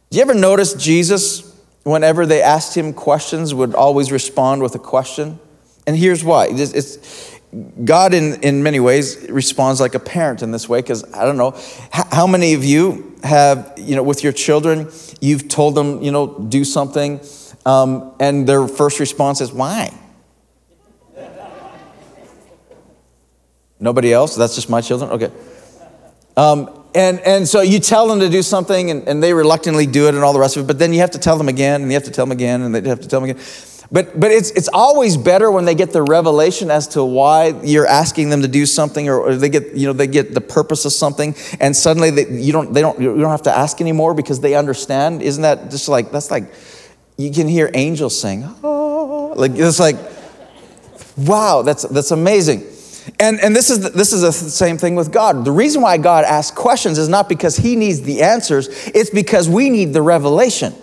Do 0.09 0.17
you 0.17 0.23
ever 0.23 0.33
notice 0.33 0.73
Jesus 0.73 1.53
whenever 1.83 2.25
they 2.25 2.41
asked 2.41 2.75
him 2.75 2.93
questions, 2.93 3.53
would 3.53 3.75
always 3.75 4.11
respond 4.11 4.61
with 4.61 4.73
a 4.75 4.79
question. 4.79 5.39
And 5.85 5.97
here's 5.97 6.23
why. 6.23 6.47
It's, 6.49 6.73
it's, 6.73 7.39
God, 7.83 8.13
in, 8.13 8.41
in 8.41 8.63
many 8.63 8.79
ways, 8.79 9.27
responds 9.29 9.81
like 9.81 9.93
a 9.93 9.99
parent 9.99 10.41
in 10.41 10.51
this 10.51 10.67
way, 10.67 10.81
because 10.81 11.03
I 11.13 11.25
don't 11.25 11.37
know, 11.37 11.57
how 11.91 12.25
many 12.25 12.53
of 12.53 12.63
you 12.63 13.15
have, 13.23 13.73
you 13.77 13.95
know, 13.95 14.03
with 14.03 14.23
your 14.23 14.33
children, 14.33 14.89
you've 15.19 15.49
told 15.49 15.75
them, 15.75 16.01
you 16.01 16.11
know, 16.11 16.39
do 16.39 16.63
something, 16.63 17.19
um, 17.65 18.13
and 18.19 18.47
their 18.47 18.67
first 18.67 18.99
response 18.99 19.41
is, 19.41 19.51
why? 19.51 19.93
Nobody 23.79 24.13
else? 24.13 24.37
That's 24.37 24.55
just 24.55 24.69
my 24.69 24.79
children? 24.79 25.11
Okay. 25.11 25.31
Um, 26.35 26.83
and, 26.95 27.19
and 27.21 27.47
so 27.47 27.61
you 27.61 27.79
tell 27.79 28.07
them 28.07 28.19
to 28.19 28.29
do 28.29 28.41
something 28.41 28.91
and, 28.91 29.07
and 29.07 29.21
they 29.21 29.33
reluctantly 29.33 29.87
do 29.87 30.07
it 30.07 30.15
and 30.15 30.23
all 30.23 30.33
the 30.33 30.39
rest 30.39 30.57
of 30.57 30.63
it, 30.63 30.67
but 30.67 30.79
then 30.79 30.93
you 30.93 30.99
have 30.99 31.11
to 31.11 31.19
tell 31.19 31.37
them 31.37 31.49
again 31.49 31.81
and 31.81 31.91
you 31.91 31.95
have 31.95 32.03
to 32.03 32.11
tell 32.11 32.25
them 32.25 32.31
again 32.31 32.61
and 32.61 32.75
they 32.75 32.87
have 32.87 33.01
to 33.01 33.07
tell 33.07 33.19
them 33.19 33.29
again. 33.29 33.43
But, 33.91 34.19
but 34.19 34.31
it's, 34.31 34.49
it's 34.51 34.69
always 34.73 35.17
better 35.17 35.51
when 35.51 35.65
they 35.65 35.75
get 35.75 35.91
the 35.91 36.01
revelation 36.01 36.71
as 36.71 36.87
to 36.89 37.03
why 37.03 37.49
you're 37.63 37.85
asking 37.85 38.29
them 38.29 38.41
to 38.41 38.47
do 38.47 38.65
something 38.65 39.07
or, 39.07 39.19
or 39.19 39.35
they 39.35 39.49
get, 39.49 39.75
you 39.75 39.85
know, 39.85 39.93
they 39.93 40.07
get 40.07 40.33
the 40.33 40.41
purpose 40.41 40.85
of 40.85 40.93
something 40.93 41.35
and 41.59 41.75
suddenly 41.75 42.09
they, 42.09 42.27
you, 42.29 42.51
don't, 42.51 42.73
they 42.73 42.81
don't, 42.81 42.99
you 42.99 43.15
don't 43.15 43.31
have 43.31 43.43
to 43.43 43.55
ask 43.55 43.81
anymore 43.81 44.13
because 44.13 44.39
they 44.39 44.55
understand. 44.55 45.21
Isn't 45.21 45.43
that 45.43 45.69
just 45.69 45.87
like, 45.87 46.11
that's 46.11 46.31
like, 46.31 46.51
you 47.17 47.31
can 47.31 47.47
hear 47.47 47.69
angels 47.73 48.19
sing. 48.19 48.43
Oh, 48.63 49.33
like, 49.35 49.51
it's 49.53 49.79
like, 49.79 49.97
wow, 51.17 51.61
that's, 51.61 51.83
that's 51.83 52.11
amazing. 52.11 52.63
And, 53.19 53.39
and 53.39 53.55
this, 53.55 53.69
is 53.69 53.81
the, 53.81 53.89
this 53.89 54.13
is 54.13 54.21
the 54.21 54.31
same 54.31 54.77
thing 54.77 54.95
with 54.95 55.11
God. 55.11 55.45
The 55.45 55.51
reason 55.51 55.81
why 55.81 55.97
God 55.97 56.23
asks 56.25 56.55
questions 56.55 56.97
is 56.97 57.09
not 57.09 57.27
because 57.27 57.57
he 57.57 57.75
needs 57.75 58.01
the 58.01 58.21
answers, 58.21 58.67
it's 58.87 59.09
because 59.09 59.49
we 59.49 59.69
need 59.69 59.93
the 59.93 60.01
revelation. 60.01 60.73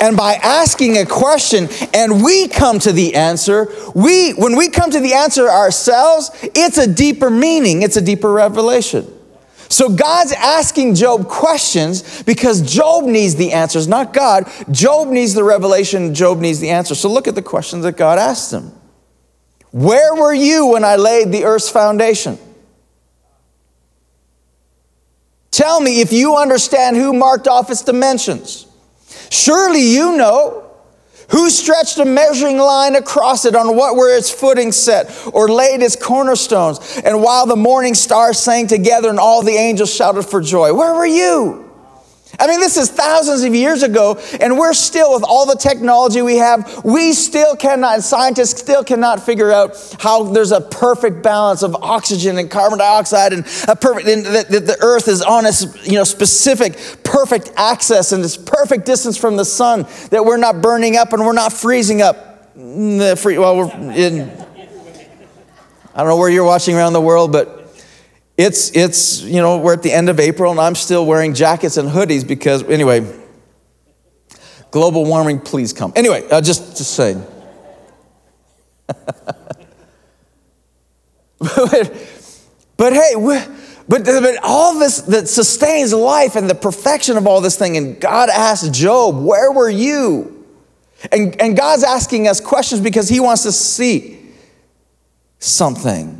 And 0.00 0.16
by 0.16 0.34
asking 0.34 0.96
a 0.96 1.04
question 1.04 1.68
and 1.92 2.24
we 2.24 2.48
come 2.48 2.78
to 2.78 2.92
the 2.92 3.14
answer, 3.14 3.68
we 3.94 4.30
when 4.32 4.56
we 4.56 4.70
come 4.70 4.90
to 4.90 5.00
the 5.00 5.12
answer 5.12 5.48
ourselves, 5.48 6.30
it's 6.54 6.78
a 6.78 6.86
deeper 6.86 7.28
meaning, 7.28 7.82
it's 7.82 7.96
a 7.96 8.00
deeper 8.00 8.32
revelation. 8.32 9.06
So 9.68 9.88
God's 9.88 10.32
asking 10.32 10.96
Job 10.96 11.28
questions 11.28 12.22
because 12.24 12.60
Job 12.62 13.04
needs 13.04 13.36
the 13.36 13.52
answers, 13.52 13.86
not 13.86 14.12
God. 14.12 14.50
Job 14.70 15.08
needs 15.08 15.34
the 15.34 15.44
revelation, 15.44 16.14
Job 16.14 16.38
needs 16.38 16.60
the 16.60 16.70
answer. 16.70 16.94
So 16.94 17.08
look 17.10 17.28
at 17.28 17.34
the 17.34 17.42
questions 17.42 17.84
that 17.84 17.96
God 17.96 18.18
asked 18.18 18.52
him. 18.52 18.72
Where 19.72 20.14
were 20.14 20.34
you 20.34 20.66
when 20.66 20.84
I 20.84 20.96
laid 20.96 21.30
the 21.30 21.44
earth's 21.44 21.68
foundation? 21.68 22.38
Tell 25.50 25.80
me 25.80 26.00
if 26.00 26.12
you 26.12 26.36
understand 26.36 26.96
who 26.96 27.12
marked 27.12 27.46
off 27.46 27.70
its 27.70 27.82
dimensions. 27.82 28.66
Surely 29.30 29.82
you 29.82 30.16
know 30.16 30.70
who 31.30 31.48
stretched 31.48 31.98
a 31.98 32.04
measuring 32.04 32.58
line 32.58 32.96
across 32.96 33.44
it 33.44 33.54
on 33.54 33.76
what 33.76 33.94
were 33.94 34.16
its 34.16 34.30
footing 34.30 34.72
set, 34.72 35.16
or 35.32 35.48
laid 35.48 35.80
its 35.80 35.94
cornerstones? 35.94 37.00
And 37.04 37.22
while 37.22 37.46
the 37.46 37.56
morning 37.56 37.94
stars 37.94 38.38
sang 38.38 38.66
together 38.66 39.08
and 39.08 39.20
all 39.20 39.42
the 39.42 39.52
angels 39.52 39.94
shouted 39.94 40.24
for 40.24 40.40
joy, 40.40 40.74
where 40.74 40.92
were 40.92 41.06
you? 41.06 41.69
I 42.40 42.46
mean, 42.46 42.58
this 42.58 42.78
is 42.78 42.90
thousands 42.90 43.42
of 43.42 43.54
years 43.54 43.82
ago, 43.82 44.18
and 44.40 44.58
we're 44.58 44.72
still, 44.72 45.12
with 45.12 45.24
all 45.24 45.44
the 45.44 45.56
technology 45.56 46.22
we 46.22 46.38
have, 46.38 46.82
we 46.84 47.12
still 47.12 47.54
cannot, 47.54 48.02
scientists 48.02 48.58
still 48.58 48.82
cannot 48.82 49.22
figure 49.22 49.52
out 49.52 49.76
how 50.00 50.22
there's 50.22 50.50
a 50.50 50.62
perfect 50.62 51.22
balance 51.22 51.62
of 51.62 51.76
oxygen 51.76 52.38
and 52.38 52.50
carbon 52.50 52.78
dioxide, 52.78 53.34
and 53.34 53.44
a 53.68 53.76
perfect, 53.76 54.08
and 54.08 54.24
that, 54.24 54.48
the 54.48 54.78
Earth 54.80 55.06
is 55.06 55.20
on 55.20 55.44
a 55.44 55.52
you 55.82 55.96
know, 55.96 56.04
specific, 56.04 56.78
perfect 57.04 57.52
axis 57.56 58.12
and 58.12 58.24
this 58.24 58.38
perfect 58.38 58.86
distance 58.86 59.18
from 59.18 59.36
the 59.36 59.44
sun, 59.44 59.86
that 60.08 60.24
we're 60.24 60.38
not 60.38 60.62
burning 60.62 60.96
up 60.96 61.12
and 61.12 61.26
we're 61.26 61.32
not 61.32 61.52
freezing 61.52 62.00
up. 62.00 62.56
Mm, 62.56 63.38
well, 63.38 63.56
we're 63.58 63.92
in, 63.92 64.30
I 65.94 65.98
don't 65.98 66.08
know 66.08 66.16
where 66.16 66.30
you're 66.30 66.44
watching 66.44 66.74
around 66.74 66.94
the 66.94 67.02
world, 67.02 67.32
but 67.32 67.59
it's, 68.40 68.74
it's, 68.74 69.20
you 69.20 69.42
know, 69.42 69.58
we're 69.58 69.74
at 69.74 69.82
the 69.82 69.92
end 69.92 70.08
of 70.08 70.18
April 70.18 70.50
and 70.50 70.58
I'm 70.58 70.74
still 70.74 71.04
wearing 71.04 71.34
jackets 71.34 71.76
and 71.76 71.90
hoodies 71.90 72.26
because, 72.26 72.62
anyway, 72.64 73.06
global 74.70 75.04
warming, 75.04 75.40
please 75.40 75.74
come. 75.74 75.92
Anyway, 75.94 76.26
uh, 76.30 76.40
just, 76.40 76.78
just 76.78 76.94
saying. 76.94 77.22
but, 78.86 79.18
but 82.78 82.92
hey, 82.94 83.12
but, 83.16 84.04
but 84.06 84.38
all 84.42 84.78
this 84.78 85.02
that 85.02 85.28
sustains 85.28 85.92
life 85.92 86.34
and 86.34 86.48
the 86.48 86.54
perfection 86.54 87.18
of 87.18 87.26
all 87.26 87.42
this 87.42 87.58
thing, 87.58 87.76
and 87.76 88.00
God 88.00 88.30
asked 88.30 88.72
Job, 88.72 89.22
Where 89.22 89.52
were 89.52 89.68
you? 89.68 90.46
And, 91.12 91.38
and 91.40 91.54
God's 91.54 91.84
asking 91.84 92.26
us 92.26 92.40
questions 92.40 92.80
because 92.80 93.10
He 93.10 93.20
wants 93.20 93.42
to 93.42 93.52
see 93.52 94.18
something. 95.40 96.19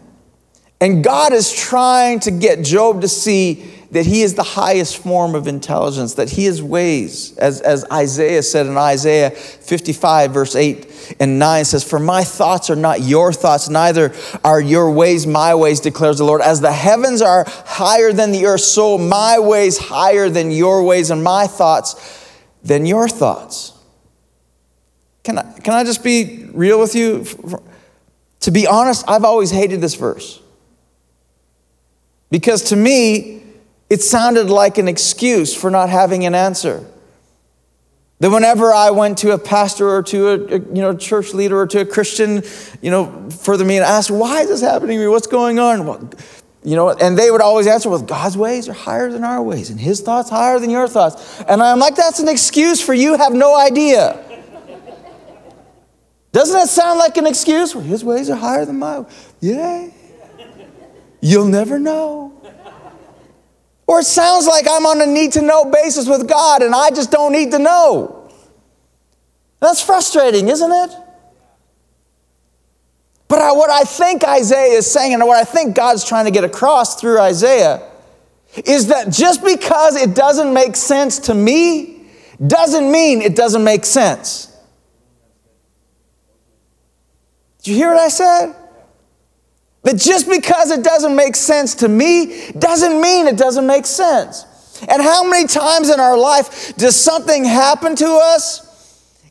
And 0.81 1.05
God 1.05 1.33
is 1.33 1.53
trying 1.53 2.21
to 2.21 2.31
get 2.31 2.63
Job 2.65 3.03
to 3.03 3.09
see 3.09 3.75
that 3.91 4.07
he 4.07 4.23
is 4.23 4.35
the 4.35 4.43
highest 4.43 4.99
form 4.99 5.35
of 5.35 5.49
intelligence, 5.49 6.15
that 6.15 6.31
he 6.31 6.47
is 6.47 6.63
ways, 6.63 7.37
as, 7.39 7.61
as 7.61 7.85
Isaiah 7.91 8.43
said 8.43 8.67
in 8.67 8.77
Isaiah 8.77 9.31
55, 9.31 10.31
verse 10.31 10.55
8 10.55 11.17
and 11.19 11.41
9 11.41 11.65
says, 11.65 11.83
For 11.83 11.99
my 11.99 12.23
thoughts 12.23 12.71
are 12.71 12.77
not 12.77 13.01
your 13.01 13.33
thoughts, 13.33 13.69
neither 13.69 14.15
are 14.45 14.61
your 14.61 14.93
ways 14.93 15.27
my 15.27 15.57
ways, 15.57 15.81
declares 15.81 16.19
the 16.19 16.25
Lord. 16.25 16.41
As 16.41 16.61
the 16.61 16.73
heavens 16.73 17.21
are 17.21 17.45
higher 17.49 18.13
than 18.13 18.31
the 18.31 18.47
earth, 18.47 18.61
so 18.61 18.97
my 18.97 19.41
ways 19.41 19.77
higher 19.77 20.29
than 20.31 20.53
your 20.53 20.85
ways, 20.85 21.11
and 21.11 21.25
my 21.25 21.49
thoughts 21.49 22.29
than 22.63 22.87
your 22.87 23.09
thoughts. 23.09 23.73
Can 25.25 25.39
I, 25.39 25.59
can 25.65 25.75
I 25.75 25.83
just 25.83 26.05
be 26.05 26.49
real 26.53 26.79
with 26.79 26.95
you? 26.95 27.27
To 28.41 28.51
be 28.53 28.69
honest, 28.69 29.05
I've 29.09 29.25
always 29.25 29.51
hated 29.51 29.81
this 29.81 29.97
verse. 29.97 30.40
Because 32.31 32.63
to 32.65 32.77
me, 32.77 33.43
it 33.89 34.03
sounded 34.03 34.49
like 34.49 34.79
an 34.79 34.87
excuse 34.87 35.55
for 35.55 35.71
not 35.71 35.89
having 35.89 36.25
an 36.25 36.35
answer. 36.35 36.87
That 38.21 38.31
whenever 38.31 38.73
I 38.73 38.91
went 38.91 39.19
to 39.19 39.33
a 39.33 39.39
pastor 39.39 39.89
or 39.89 40.03
to 40.05 40.29
a, 40.29 40.35
a, 40.35 40.59
you 40.59 40.83
know 40.83 40.95
church 40.95 41.33
leader 41.33 41.59
or 41.59 41.67
to 41.69 41.81
a 41.81 41.85
Christian, 41.87 42.43
you 42.83 42.91
know, 42.91 43.31
further 43.31 43.65
me 43.65 43.77
and 43.77 43.85
asked, 43.85 44.11
"Why 44.11 44.43
is 44.43 44.49
this 44.49 44.61
happening 44.61 44.99
to 44.99 45.05
me? 45.05 45.09
What's 45.09 45.26
going 45.26 45.59
on?" 45.59 45.87
Well, 45.87 46.11
you 46.63 46.76
know, 46.76 46.91
and 46.91 47.19
they 47.19 47.31
would 47.31 47.41
always 47.41 47.67
answer, 47.67 47.89
"Well, 47.89 48.02
God's 48.02 48.37
ways 48.37 48.69
are 48.69 48.75
higher 48.75 49.11
than 49.11 49.25
our 49.25 49.43
ways, 49.43 49.71
and 49.71 49.81
His 49.81 50.02
thoughts 50.02 50.28
higher 50.28 50.61
than 50.61 50.69
your 50.69 50.87
thoughts." 50.87 51.41
And 51.49 51.63
I'm 51.63 51.78
like, 51.78 51.97
"That's 51.97 52.21
an 52.21 52.28
excuse 52.28 52.81
for 52.81 52.93
you 52.93 53.17
have 53.17 53.33
no 53.33 53.57
idea." 53.57 54.23
Doesn't 56.33 56.54
that 56.54 56.69
sound 56.69 56.99
like 56.99 57.17
an 57.17 57.26
excuse? 57.26 57.75
Well, 57.75 57.83
His 57.83 58.04
ways 58.04 58.28
are 58.28 58.37
higher 58.37 58.67
than 58.67 58.78
my. 58.78 59.04
Yeah. 59.41 59.89
You'll 61.21 61.47
never 61.47 61.78
know. 61.78 62.33
Or 63.87 64.00
it 64.00 64.04
sounds 64.04 64.47
like 64.47 64.67
I'm 64.71 64.87
on 64.87 65.00
a 65.00 65.06
need 65.06 65.33
to 65.33 65.43
know 65.43 65.65
basis 65.65 66.09
with 66.09 66.28
God 66.28 66.63
and 66.63 66.75
I 66.75 66.91
just 66.91 67.11
don't 67.11 67.33
need 67.33 67.50
to 67.50 67.59
know. 67.59 68.30
That's 69.59 69.83
frustrating, 69.83 70.49
isn't 70.49 70.71
it? 70.73 70.97
But 73.28 73.41
I, 73.41 73.52
what 73.52 73.71
I 73.71 73.83
think 73.83 74.25
Isaiah 74.25 74.78
is 74.78 74.91
saying, 74.91 75.15
and 75.15 75.25
what 75.25 75.37
I 75.37 75.45
think 75.45 75.76
God's 75.76 76.04
trying 76.04 76.25
to 76.25 76.30
get 76.30 76.43
across 76.43 77.00
through 77.00 77.21
Isaiah, 77.21 77.80
is 78.65 78.89
that 78.89 79.11
just 79.11 79.45
because 79.45 79.95
it 79.97 80.15
doesn't 80.15 80.52
make 80.52 80.75
sense 80.75 81.19
to 81.21 81.35
me, 81.35 82.06
doesn't 82.45 82.91
mean 82.91 83.23
it 83.23 83.37
doesn't 83.37 83.63
make 83.63 83.85
sense. 83.85 84.56
Did 87.59 87.71
you 87.71 87.76
hear 87.76 87.89
what 87.93 88.00
I 88.00 88.09
said? 88.09 88.54
That 89.82 89.97
just 89.97 90.28
because 90.28 90.71
it 90.71 90.84
doesn't 90.84 91.16
make 91.16 91.36
sense 91.36 91.76
to 91.76 91.88
me 91.88 92.50
doesn't 92.58 93.00
mean 93.00 93.26
it 93.26 93.38
doesn't 93.38 93.66
make 93.66 93.86
sense. 93.86 94.47
And 94.88 95.02
how 95.02 95.25
many 95.25 95.47
times 95.47 95.90
in 95.90 96.00
our 96.00 96.19
life 96.19 96.76
does 96.76 96.97
something 96.97 97.45
happen 97.45 97.97
to 97.97 98.06
us 98.06 98.71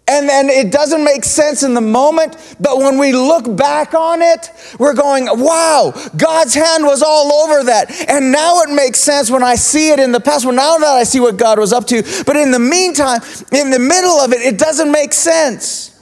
and 0.10 0.28
then 0.28 0.50
it 0.50 0.72
doesn't 0.72 1.04
make 1.04 1.24
sense 1.24 1.62
in 1.62 1.76
the 1.76 1.82
moment, 1.82 2.36
but 2.60 2.80
when 2.80 2.98
we 2.98 3.12
look 3.12 3.56
back 3.56 3.94
on 3.94 4.24
it, 4.24 4.50
we're 4.80 4.96
going, 4.96 5.26
wow, 5.26 5.94
God's 6.18 6.56
hand 6.56 6.84
was 6.84 7.04
all 7.04 7.32
over 7.32 7.66
that. 7.66 7.92
And 8.10 8.32
now 8.32 8.62
it 8.62 8.74
makes 8.74 9.00
sense 9.00 9.30
when 9.30 9.44
I 9.44 9.54
see 9.54 9.92
it 9.92 10.00
in 10.00 10.12
the 10.12 10.20
past. 10.20 10.46
Well, 10.46 10.56
now 10.56 10.80
that 10.80 10.88
I 10.88 11.04
see 11.04 11.20
what 11.20 11.38
God 11.38 11.60
was 11.60 11.72
up 11.72 11.86
to, 11.88 12.02
but 12.26 12.36
in 12.36 12.50
the 12.50 12.58
meantime, 12.58 13.22
in 13.52 13.70
the 13.70 13.78
middle 13.78 14.20
of 14.20 14.34
it, 14.34 14.42
it 14.42 14.58
doesn't 14.58 14.92
make 14.92 15.14
sense 15.14 15.96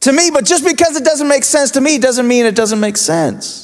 to 0.00 0.12
me. 0.12 0.30
But 0.30 0.44
just 0.44 0.62
because 0.62 0.94
it 0.96 1.04
doesn't 1.04 1.28
make 1.28 1.44
sense 1.44 1.70
to 1.70 1.80
me 1.80 1.96
doesn't 1.96 2.28
mean 2.28 2.44
it 2.44 2.54
doesn't 2.54 2.80
make 2.80 2.98
sense. 2.98 3.63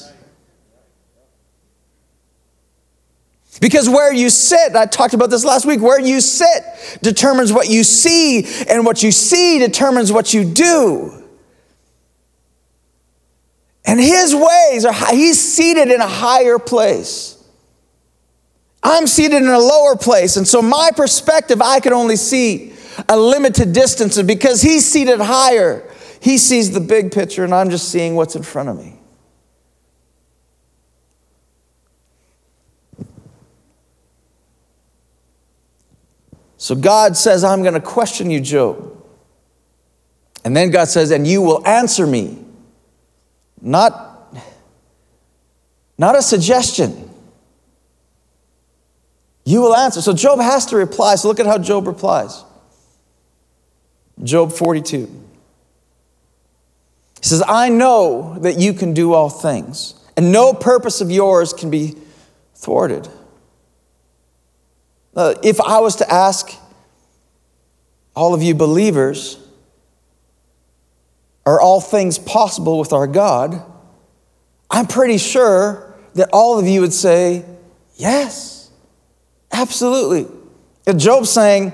Because 3.61 3.89
where 3.91 4.13
you 4.13 4.31
sit, 4.31 4.75
I 4.75 4.87
talked 4.87 5.13
about 5.13 5.29
this 5.29 5.45
last 5.45 5.67
week, 5.67 5.81
where 5.81 6.01
you 6.01 6.21
sit 6.21 6.65
determines 7.03 7.53
what 7.53 7.69
you 7.69 7.85
see, 7.85 8.47
and 8.69 8.87
what 8.87 9.03
you 9.03 9.13
see 9.13 9.59
determines 9.59 10.11
what 10.11 10.33
you 10.33 10.45
do. 10.45 11.23
And 13.85 14.01
his 14.01 14.35
ways 14.35 14.85
are, 14.85 14.95
he's 15.11 15.39
seated 15.39 15.89
in 15.89 16.01
a 16.01 16.07
higher 16.07 16.59
place. 16.59 17.37
I'm 18.83 19.07
seated 19.07 19.43
in 19.43 19.49
a 19.49 19.59
lower 19.59 19.95
place. 19.97 20.37
And 20.37 20.49
so 20.49 20.63
my 20.63 20.91
perspective, 20.97 21.61
I 21.61 21.81
can 21.81 21.93
only 21.93 22.17
see 22.17 22.73
a 23.09 23.17
limited 23.19 23.73
distance. 23.75 24.17
And 24.17 24.27
because 24.27 24.63
he's 24.63 24.91
seated 24.91 25.21
higher, 25.21 25.87
he 26.21 26.39
sees 26.39 26.71
the 26.71 26.81
big 26.81 27.13
picture, 27.13 27.45
and 27.45 27.55
I'm 27.55 27.69
just 27.69 27.91
seeing 27.91 28.15
what's 28.15 28.37
in 28.37 28.43
front 28.43 28.71
of 28.71 28.79
me. 28.79 29.00
So 36.61 36.75
God 36.75 37.17
says, 37.17 37.43
I'm 37.43 37.63
going 37.63 37.73
to 37.73 37.81
question 37.81 38.31
you, 38.31 38.39
Job. 38.39 39.03
And 40.45 40.55
then 40.55 40.71
God 40.71 40.89
says, 40.89 41.11
and 41.11 41.27
you 41.27 41.41
will 41.41 41.67
answer 41.67 42.07
me. 42.07 42.37
Not, 43.63 44.37
not 45.97 46.17
a 46.17 46.23
suggestion. 46.23 47.09
You 49.47 49.63
will 49.63 49.75
answer. 49.75 50.03
So 50.03 50.13
Job 50.13 50.39
has 50.39 50.67
to 50.67 50.77
reply. 50.77 51.15
So 51.15 51.29
look 51.29 51.41
at 51.41 51.47
how 51.47 51.57
Job 51.57 51.87
replies. 51.87 52.45
Job 54.23 54.53
42. 54.53 55.07
He 55.07 55.09
says, 57.23 57.43
I 57.49 57.71
know 57.71 58.39
that 58.41 58.59
you 58.59 58.75
can 58.75 58.93
do 58.93 59.15
all 59.15 59.31
things, 59.31 59.95
and 60.15 60.31
no 60.31 60.53
purpose 60.53 61.01
of 61.01 61.11
yours 61.11 61.55
can 61.55 61.71
be 61.71 61.95
thwarted. 62.55 63.09
Uh, 65.15 65.35
if 65.43 65.61
I 65.61 65.81
was 65.81 65.97
to 65.97 66.11
ask 66.11 66.53
all 68.15 68.35
of 68.35 68.43
you 68.43 68.55
believers, 68.55 69.39
are 71.47 71.61
all 71.61 71.81
things 71.81 72.19
possible 72.19 72.79
with 72.79 72.93
our 72.93 73.07
God? 73.07 73.63
I'm 74.71 74.87
pretty 74.87 75.19
sure 75.19 75.95
that 76.15 76.29
all 76.33 76.59
of 76.59 76.67
you 76.67 76.81
would 76.81 76.93
say, 76.93 77.45
yes, 77.97 78.71
absolutely. 79.53 80.27
And 80.87 81.01
Job's 81.01 81.31
saying, 81.31 81.73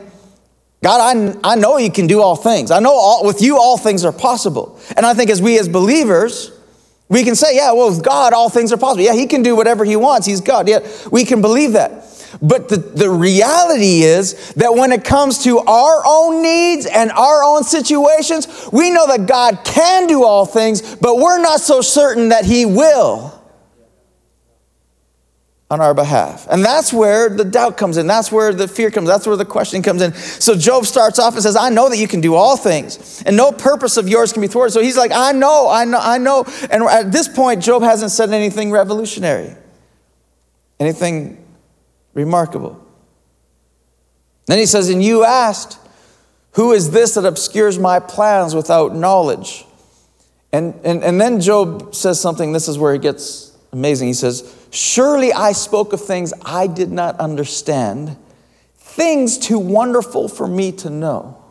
God, 0.83 1.17
I, 1.45 1.53
I 1.53 1.57
know 1.57 1.79
you 1.79 1.91
can 1.91 2.07
do 2.07 2.23
all 2.23 2.37
things. 2.37 2.71
I 2.71 2.81
know 2.81 2.93
all, 2.93 3.27
with 3.27 3.43
you 3.43 3.59
all 3.59 3.77
things 3.77 4.05
are 4.05 4.13
possible. 4.13 4.79
And 4.97 5.05
I 5.05 5.15
think 5.15 5.31
as 5.31 5.43
we 5.43 5.59
as 5.59 5.69
believers, 5.69 6.53
we 7.09 7.25
can 7.25 7.35
say, 7.35 7.57
yeah, 7.57 7.73
well, 7.73 7.91
with 7.91 8.05
God, 8.05 8.33
all 8.33 8.49
things 8.49 8.73
are 8.73 8.77
possible. 8.77 9.03
Yeah, 9.03 9.15
he 9.15 9.27
can 9.27 9.43
do 9.43 9.57
whatever 9.57 9.85
he 9.85 9.97
wants. 9.97 10.27
He's 10.27 10.41
God. 10.41 10.69
Yeah, 10.69 10.87
we 11.11 11.25
can 11.25 11.41
believe 11.41 11.73
that. 11.73 12.06
But 12.43 12.69
the, 12.69 12.77
the 12.77 13.11
reality 13.11 14.03
is 14.03 14.53
that 14.55 14.75
when 14.75 14.93
it 14.93 15.05
comes 15.05 15.45
to 15.45 15.59
our 15.59 16.03
own 16.07 16.43
needs 16.43 16.87
and 16.87 17.11
our 17.11 17.45
own 17.45 17.65
situations, 17.65 18.69
we 18.73 18.91
know 18.91 19.07
that 19.07 19.27
God 19.27 19.61
can 19.65 20.07
do 20.07 20.25
all 20.25 20.47
things, 20.47 20.97
but 20.97 21.17
we're 21.17 21.41
not 21.41 21.61
so 21.61 21.81
certain 21.81 22.31
that 22.31 22.45
He 22.45 22.67
will 22.67 23.33
on 25.69 25.81
our 25.81 25.95
behalf. 25.95 26.47
And 26.49 26.65
that's 26.65 26.93
where 26.93 27.29
the 27.29 27.45
doubt 27.45 27.77
comes 27.77 27.97
in. 27.97 28.07
That's 28.07 28.31
where 28.31 28.53
the 28.53 28.69
fear 28.69 28.91
comes. 28.91 29.09
That's 29.09 29.27
where 29.27 29.37
the 29.37 29.45
question 29.45 29.83
comes 29.83 30.01
in. 30.01 30.15
So 30.15 30.55
Job 30.55 30.87
starts 30.87 31.19
off 31.19 31.35
and 31.35 31.43
says, 31.43 31.57
I 31.57 31.71
know 31.71 31.89
that 31.89 31.99
you 31.99 32.07
can 32.07 32.21
do 32.21 32.35
all 32.35 32.57
things, 32.57 33.23
and 33.27 33.37
no 33.37 33.51
purpose 33.51 33.97
of 33.97 34.09
yours 34.09 34.33
can 34.33 34.43
be 34.43 34.49
thwarted. 34.49 34.73
So 34.73 34.81
he's 34.81 34.97
like, 34.97 35.11
I 35.13 35.33
know, 35.33 35.69
I 35.69 35.85
know, 35.85 35.99
I 36.01 36.19
know. 36.19 36.45
And 36.71 36.85
at 36.85 37.11
this 37.11 37.27
point, 37.27 37.63
Job 37.63 37.83
hasn't 37.83 38.13
said 38.13 38.31
anything 38.31 38.71
revolutionary, 38.71 39.57
anything 40.79 41.46
remarkable. 42.17 42.83
Then 44.47 44.59
he 44.59 44.67
says, 44.67 44.89
And 44.89 45.05
you 45.05 45.25
asked, 45.25 45.79
Who 46.53 46.73
is 46.73 46.91
this 46.91 47.15
that 47.15 47.25
obscures 47.25 47.79
my 47.79 48.01
plans 48.01 48.55
without 48.55 48.97
knowledge? 48.97 49.65
And, 50.53 50.75
and, 50.83 51.05
and 51.05 51.21
then 51.21 51.41
Job 51.41 51.95
says 51.95 52.21
something, 52.21 52.53
this 52.53 52.67
is 52.67 52.79
where 52.79 52.95
it 52.95 53.03
gets 53.03 53.57
amazing. 53.73 54.09
He 54.09 54.15
says, 54.15 54.53
Surely 54.71 55.33
I 55.33 55.53
spoke 55.53 55.93
of 55.93 56.01
things 56.01 56.33
I 56.45 56.67
did 56.67 56.91
not 56.91 57.21
understand, 57.21 58.17
things 58.77 59.39
too 59.39 59.59
wonderful 59.59 60.29
for 60.29 60.47
me 60.47 60.73
to 60.73 60.91
know. 60.91 61.43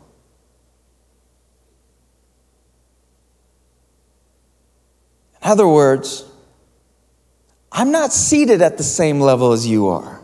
In 5.43 5.51
other 5.51 5.67
words, 5.67 6.25
I'm 7.71 7.91
not 7.91 8.11
seated 8.11 8.63
at 8.63 8.77
the 8.77 8.83
same 8.83 9.19
level 9.19 9.51
as 9.51 9.67
you 9.67 9.89
are. 9.89 10.14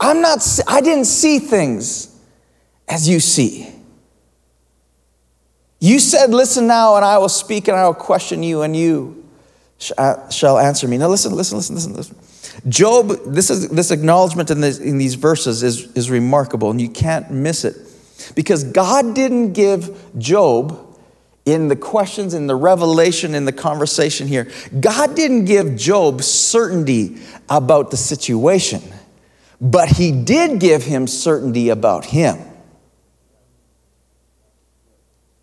I'm 0.00 0.20
not, 0.20 0.46
I 0.66 0.80
didn't 0.80 1.06
see 1.06 1.38
things 1.38 2.14
as 2.88 3.08
you 3.08 3.20
see. 3.20 3.70
You 5.80 5.98
said, 5.98 6.30
Listen 6.30 6.66
now, 6.66 6.96
and 6.96 7.04
I 7.04 7.18
will 7.18 7.28
speak 7.28 7.68
and 7.68 7.76
I 7.76 7.86
will 7.86 7.94
question 7.94 8.42
you, 8.42 8.62
and 8.62 8.74
you 8.74 9.24
uh, 9.98 10.28
shall 10.30 10.58
answer 10.58 10.88
me. 10.88 10.98
Now 10.98 11.08
listen, 11.08 11.34
listen, 11.34 11.58
listen, 11.58 11.74
listen, 11.74 11.94
listen. 11.94 12.16
Job, 12.68 13.08
this 13.26 13.50
is 13.50 13.68
this 13.68 13.90
acknowledgement 13.90 14.50
in, 14.50 14.60
this, 14.60 14.78
in 14.78 14.98
these 14.98 15.14
verses 15.14 15.62
is, 15.62 15.92
is 15.92 16.10
remarkable, 16.10 16.70
and 16.70 16.80
you 16.80 16.88
can't 16.88 17.30
miss 17.30 17.64
it. 17.64 17.76
Because 18.34 18.64
God 18.64 19.14
didn't 19.14 19.52
give 19.52 20.18
Job 20.18 20.80
in 21.44 21.68
the 21.68 21.76
questions, 21.76 22.32
in 22.32 22.46
the 22.46 22.54
revelation, 22.54 23.34
in 23.34 23.44
the 23.44 23.52
conversation 23.52 24.26
here, 24.26 24.50
God 24.80 25.14
didn't 25.14 25.44
give 25.44 25.76
Job 25.76 26.22
certainty 26.22 27.18
about 27.50 27.90
the 27.90 27.96
situation, 27.96 28.82
but 29.60 29.88
he 29.90 30.12
did 30.12 30.60
give 30.60 30.84
him 30.84 31.06
certainty 31.06 31.68
about 31.68 32.06
him. 32.06 32.38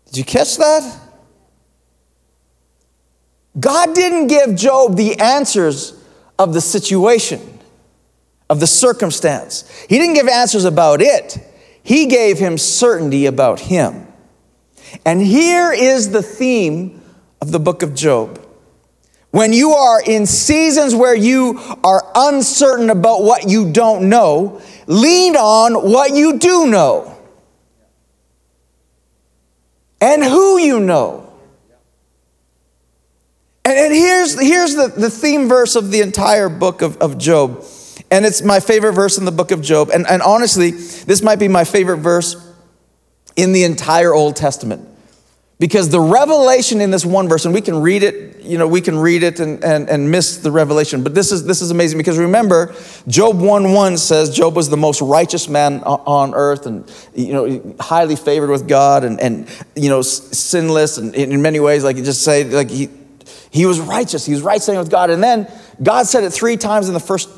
Did 0.06 0.18
you 0.18 0.24
catch 0.24 0.58
that? 0.58 1.00
God 3.58 3.94
didn't 3.94 4.28
give 4.28 4.54
Job 4.56 4.96
the 4.96 5.18
answers 5.18 5.94
of 6.38 6.54
the 6.54 6.60
situation, 6.60 7.40
of 8.48 8.60
the 8.60 8.66
circumstance. 8.66 9.68
He 9.88 9.98
didn't 9.98 10.14
give 10.14 10.28
answers 10.28 10.64
about 10.64 11.00
it, 11.02 11.38
He 11.82 12.06
gave 12.06 12.38
him 12.38 12.58
certainty 12.58 13.26
about 13.26 13.60
him. 13.60 14.06
And 15.06 15.22
here 15.22 15.72
is 15.72 16.10
the 16.10 16.22
theme 16.22 17.00
of 17.40 17.50
the 17.50 17.58
book 17.58 17.82
of 17.82 17.94
Job. 17.94 18.41
When 19.32 19.54
you 19.54 19.72
are 19.72 20.00
in 20.00 20.26
seasons 20.26 20.94
where 20.94 21.14
you 21.14 21.58
are 21.82 22.06
uncertain 22.14 22.90
about 22.90 23.22
what 23.22 23.48
you 23.48 23.72
don't 23.72 24.10
know, 24.10 24.60
lean 24.86 25.36
on 25.36 25.90
what 25.90 26.14
you 26.14 26.38
do 26.38 26.66
know 26.66 27.18
and 30.02 30.22
who 30.22 30.58
you 30.58 30.80
know. 30.80 31.32
And, 33.64 33.78
and 33.78 33.94
here's, 33.94 34.38
here's 34.38 34.74
the, 34.74 34.88
the 34.88 35.08
theme 35.08 35.48
verse 35.48 35.76
of 35.76 35.90
the 35.90 36.02
entire 36.02 36.50
book 36.50 36.82
of, 36.82 36.98
of 36.98 37.16
Job. 37.16 37.64
And 38.10 38.26
it's 38.26 38.42
my 38.42 38.60
favorite 38.60 38.92
verse 38.92 39.16
in 39.16 39.24
the 39.24 39.32
book 39.32 39.50
of 39.50 39.62
Job. 39.62 39.88
And, 39.94 40.06
and 40.06 40.20
honestly, 40.20 40.72
this 40.72 41.22
might 41.22 41.38
be 41.38 41.48
my 41.48 41.64
favorite 41.64 41.98
verse 41.98 42.36
in 43.34 43.52
the 43.52 43.64
entire 43.64 44.12
Old 44.12 44.36
Testament. 44.36 44.86
Because 45.62 45.90
the 45.90 46.00
revelation 46.00 46.80
in 46.80 46.90
this 46.90 47.06
one 47.06 47.28
verse, 47.28 47.44
and 47.44 47.54
we 47.54 47.60
can 47.60 47.80
read 47.80 48.02
it, 48.02 48.42
you 48.42 48.58
know, 48.58 48.66
we 48.66 48.80
can 48.80 48.98
read 48.98 49.22
it 49.22 49.38
and, 49.38 49.62
and, 49.62 49.88
and 49.88 50.10
miss 50.10 50.38
the 50.38 50.50
revelation. 50.50 51.04
But 51.04 51.14
this 51.14 51.30
is, 51.30 51.44
this 51.44 51.62
is 51.62 51.70
amazing 51.70 51.98
because 51.98 52.18
remember, 52.18 52.74
Job 53.06 53.40
1 53.40 53.72
1 53.72 53.96
says 53.96 54.34
Job 54.34 54.56
was 54.56 54.70
the 54.70 54.76
most 54.76 55.00
righteous 55.00 55.48
man 55.48 55.84
on 55.84 56.34
earth 56.34 56.66
and, 56.66 56.92
you 57.14 57.32
know, 57.32 57.76
highly 57.78 58.16
favored 58.16 58.50
with 58.50 58.66
God 58.66 59.04
and, 59.04 59.20
and 59.20 59.48
you 59.76 59.88
know, 59.88 60.02
sinless 60.02 60.98
and 60.98 61.14
in 61.14 61.40
many 61.40 61.60
ways, 61.60 61.84
like 61.84 61.96
you 61.96 62.02
just 62.02 62.22
say, 62.22 62.42
like 62.42 62.68
he, 62.68 62.88
he 63.52 63.64
was 63.64 63.78
righteous. 63.78 64.26
He 64.26 64.32
was 64.32 64.42
right 64.42 64.60
standing 64.60 64.80
with 64.80 64.90
God. 64.90 65.10
And 65.10 65.22
then 65.22 65.48
God 65.80 66.08
said 66.08 66.24
it 66.24 66.30
three 66.30 66.56
times 66.56 66.88
in 66.88 66.94
the 66.94 66.98
first, 66.98 67.28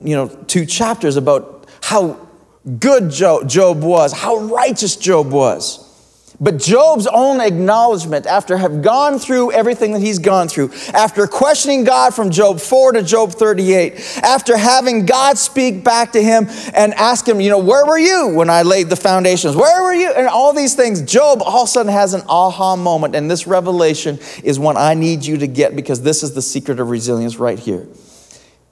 you 0.00 0.16
know, 0.16 0.28
two 0.28 0.64
chapters 0.64 1.16
about 1.16 1.68
how 1.82 2.28
good 2.78 3.10
Job 3.10 3.82
was, 3.82 4.14
how 4.14 4.38
righteous 4.38 4.96
Job 4.96 5.30
was. 5.30 5.84
But 6.40 6.58
Job's 6.58 7.08
own 7.08 7.40
acknowledgement, 7.40 8.24
after 8.24 8.56
have 8.56 8.80
gone 8.80 9.18
through 9.18 9.50
everything 9.50 9.92
that 9.94 10.02
he's 10.02 10.20
gone 10.20 10.46
through, 10.46 10.70
after 10.94 11.26
questioning 11.26 11.82
God 11.82 12.14
from 12.14 12.30
Job 12.30 12.60
4 12.60 12.92
to 12.92 13.02
Job 13.02 13.32
38, 13.32 14.20
after 14.22 14.56
having 14.56 15.04
God 15.04 15.36
speak 15.36 15.82
back 15.82 16.12
to 16.12 16.22
him 16.22 16.46
and 16.74 16.94
ask 16.94 17.26
him, 17.26 17.40
you 17.40 17.50
know, 17.50 17.58
where 17.58 17.84
were 17.84 17.98
you 17.98 18.28
when 18.28 18.50
I 18.50 18.62
laid 18.62 18.88
the 18.88 18.94
foundations? 18.94 19.56
Where 19.56 19.82
were 19.82 19.92
you? 19.92 20.12
And 20.12 20.28
all 20.28 20.52
these 20.52 20.76
things, 20.76 21.02
Job 21.02 21.42
all 21.42 21.62
of 21.62 21.68
a 21.68 21.72
sudden 21.72 21.92
has 21.92 22.14
an 22.14 22.22
aha 22.28 22.76
moment. 22.76 23.16
And 23.16 23.28
this 23.28 23.48
revelation 23.48 24.20
is 24.44 24.60
one 24.60 24.76
I 24.76 24.94
need 24.94 25.26
you 25.26 25.38
to 25.38 25.48
get 25.48 25.74
because 25.74 26.02
this 26.02 26.22
is 26.22 26.34
the 26.34 26.42
secret 26.42 26.78
of 26.78 26.88
resilience 26.88 27.38
right 27.38 27.58
here. 27.58 27.88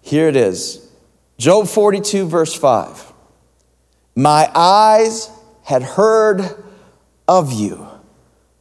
Here 0.02 0.28
it 0.28 0.36
is 0.36 0.88
Job 1.36 1.66
42, 1.66 2.28
verse 2.28 2.54
5. 2.54 3.12
My 4.14 4.48
eyes 4.54 5.28
had 5.64 5.82
heard 5.82 6.62
of 7.28 7.52
you. 7.52 7.86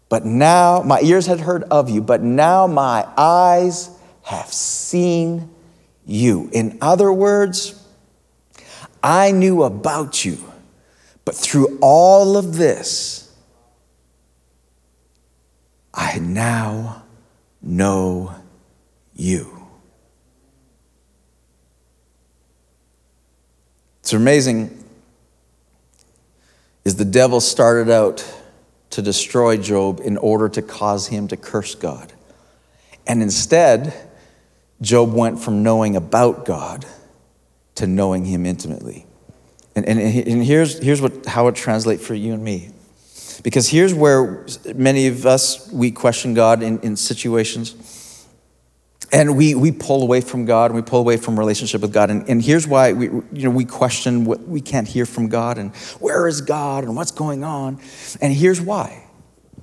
But 0.09 0.25
now, 0.25 0.81
my 0.81 1.01
ears 1.01 1.25
had 1.25 1.39
heard 1.39 1.63
of 1.63 1.89
you, 1.89 2.01
but 2.01 2.21
now 2.21 2.67
my 2.67 3.07
eyes 3.17 3.89
have 4.23 4.51
seen 4.51 5.49
you. 6.05 6.49
In 6.53 6.77
other 6.81 7.11
words, 7.11 7.81
I 9.03 9.31
knew 9.31 9.63
about 9.63 10.23
you, 10.23 10.37
but 11.25 11.35
through 11.35 11.77
all 11.81 12.37
of 12.37 12.55
this, 12.55 13.31
I 15.93 16.19
now 16.19 17.03
know 17.61 18.33
you. 19.15 19.55
It's 24.01 24.13
amazing 24.13 24.83
is 26.83 26.95
the 26.95 27.05
devil 27.05 27.41
started 27.41 27.89
out 27.89 28.23
to 28.95 29.01
destroy 29.01 29.57
Job 29.57 29.99
in 29.99 30.15
order 30.15 30.47
to 30.47 30.61
cause 30.61 31.07
him 31.07 31.27
to 31.27 31.35
curse 31.35 31.75
God. 31.75 32.13
And 33.05 33.21
instead, 33.21 33.93
Job 34.79 35.13
went 35.13 35.37
from 35.37 35.63
knowing 35.63 35.97
about 35.97 36.45
God 36.45 36.85
to 37.75 37.87
knowing 37.87 38.23
him 38.23 38.45
intimately. 38.45 39.05
And, 39.75 39.85
and, 39.85 39.99
and 39.99 40.41
here's, 40.41 40.81
here's 40.81 41.01
what, 41.01 41.25
how 41.25 41.49
it 41.49 41.55
translates 41.55 42.07
for 42.07 42.13
you 42.13 42.31
and 42.31 42.41
me. 42.41 42.69
Because 43.43 43.67
here's 43.67 43.93
where 43.93 44.45
many 44.73 45.07
of 45.07 45.25
us, 45.25 45.69
we 45.73 45.91
question 45.91 46.33
God 46.33 46.63
in, 46.63 46.79
in 46.79 46.95
situations 46.95 47.75
and 49.15 49.37
we, 49.37 49.55
we 49.55 49.71
pull 49.71 50.03
away 50.03 50.19
from 50.19 50.43
God 50.43 50.71
and 50.71 50.75
we 50.75 50.81
pull 50.81 50.99
away 50.99 51.15
from 51.15 51.39
relationship 51.39 51.79
with 51.79 51.93
God. 51.93 52.09
And, 52.09 52.29
and 52.29 52.41
here's 52.41 52.67
why 52.67 52.91
we, 52.91 53.05
you 53.05 53.23
know, 53.31 53.49
we 53.49 53.63
question 53.63 54.25
what 54.25 54.45
we 54.45 54.59
can't 54.59 54.85
hear 54.85 55.05
from 55.05 55.29
God 55.29 55.57
and 55.57 55.73
where 56.01 56.27
is 56.27 56.41
God 56.41 56.83
and 56.83 56.97
what's 56.97 57.11
going 57.11 57.41
on. 57.41 57.79
And 58.19 58.33
here's 58.33 58.59
why. 58.59 59.05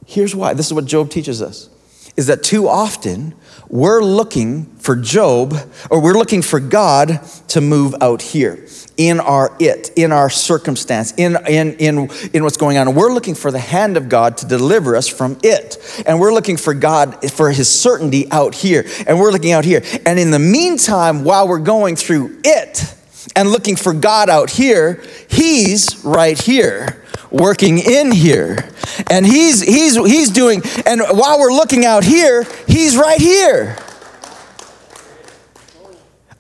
Here's 0.07 0.35
why. 0.35 0.55
This 0.55 0.69
is 0.69 0.73
what 0.73 0.87
Job 0.87 1.11
teaches 1.11 1.43
us 1.43 1.69
is 2.17 2.27
that 2.27 2.43
too 2.43 2.69
often 2.69 3.35
we're 3.69 4.03
looking 4.03 4.67
for 4.77 4.95
Job 4.95 5.55
or 5.91 6.03
we're 6.03 6.15
looking 6.15 6.43
for 6.43 6.61
God 6.61 7.21
to 7.49 7.61
move 7.63 7.95
out 8.03 8.21
here 8.21 8.67
in 8.99 9.19
our 9.19 9.57
it, 9.59 9.91
in 9.97 10.13
our 10.13 10.29
circumstance, 10.29 11.15
in, 11.17 11.37
in, 11.49 11.75
in, 11.77 12.11
in 12.35 12.45
what's 12.45 12.59
going 12.59 12.77
on. 12.77 12.95
We're 12.95 13.13
looking 13.13 13.35
for 13.35 13.51
the 13.51 13.59
hand 13.59 13.97
of 13.97 14.11
God 14.11 14.37
to 14.39 14.47
deliver 14.47 14.95
us 14.95 15.09
from 15.09 15.39
it. 15.43 15.79
And 16.07 16.21
we're 16.21 16.35
looking 16.35 16.59
for 16.59 16.75
God 16.75 17.31
for 17.31 17.51
his 17.51 17.71
certainty 17.71 18.31
out 18.31 18.55
here. 18.55 18.85
And 19.07 19.19
we're 19.19 19.33
looking 19.33 19.53
out 19.53 19.65
here. 19.65 19.83
And 20.05 20.19
in 20.19 20.31
the 20.31 20.39
meantime, 20.39 21.25
while 21.25 21.49
we're 21.49 21.59
going 21.59 21.97
through 21.97 22.41
it 22.45 22.95
and 23.35 23.51
looking 23.51 23.77
for 23.77 23.95
God 23.95 24.29
out 24.29 24.51
here, 24.51 25.03
he's 25.31 26.05
right 26.05 26.39
here 26.39 27.03
working 27.33 27.79
in 27.79 28.13
here. 28.13 28.69
And 29.11 29.27
he's 29.27 29.61
he's 29.63 29.97
he's 29.97 30.31
doing 30.31 30.63
and 30.87 31.01
while 31.01 31.39
we're 31.39 31.53
looking 31.53 31.85
out 31.85 32.05
here, 32.05 32.45
he's 32.67 32.97
right 32.97 33.21
here. 33.21 33.77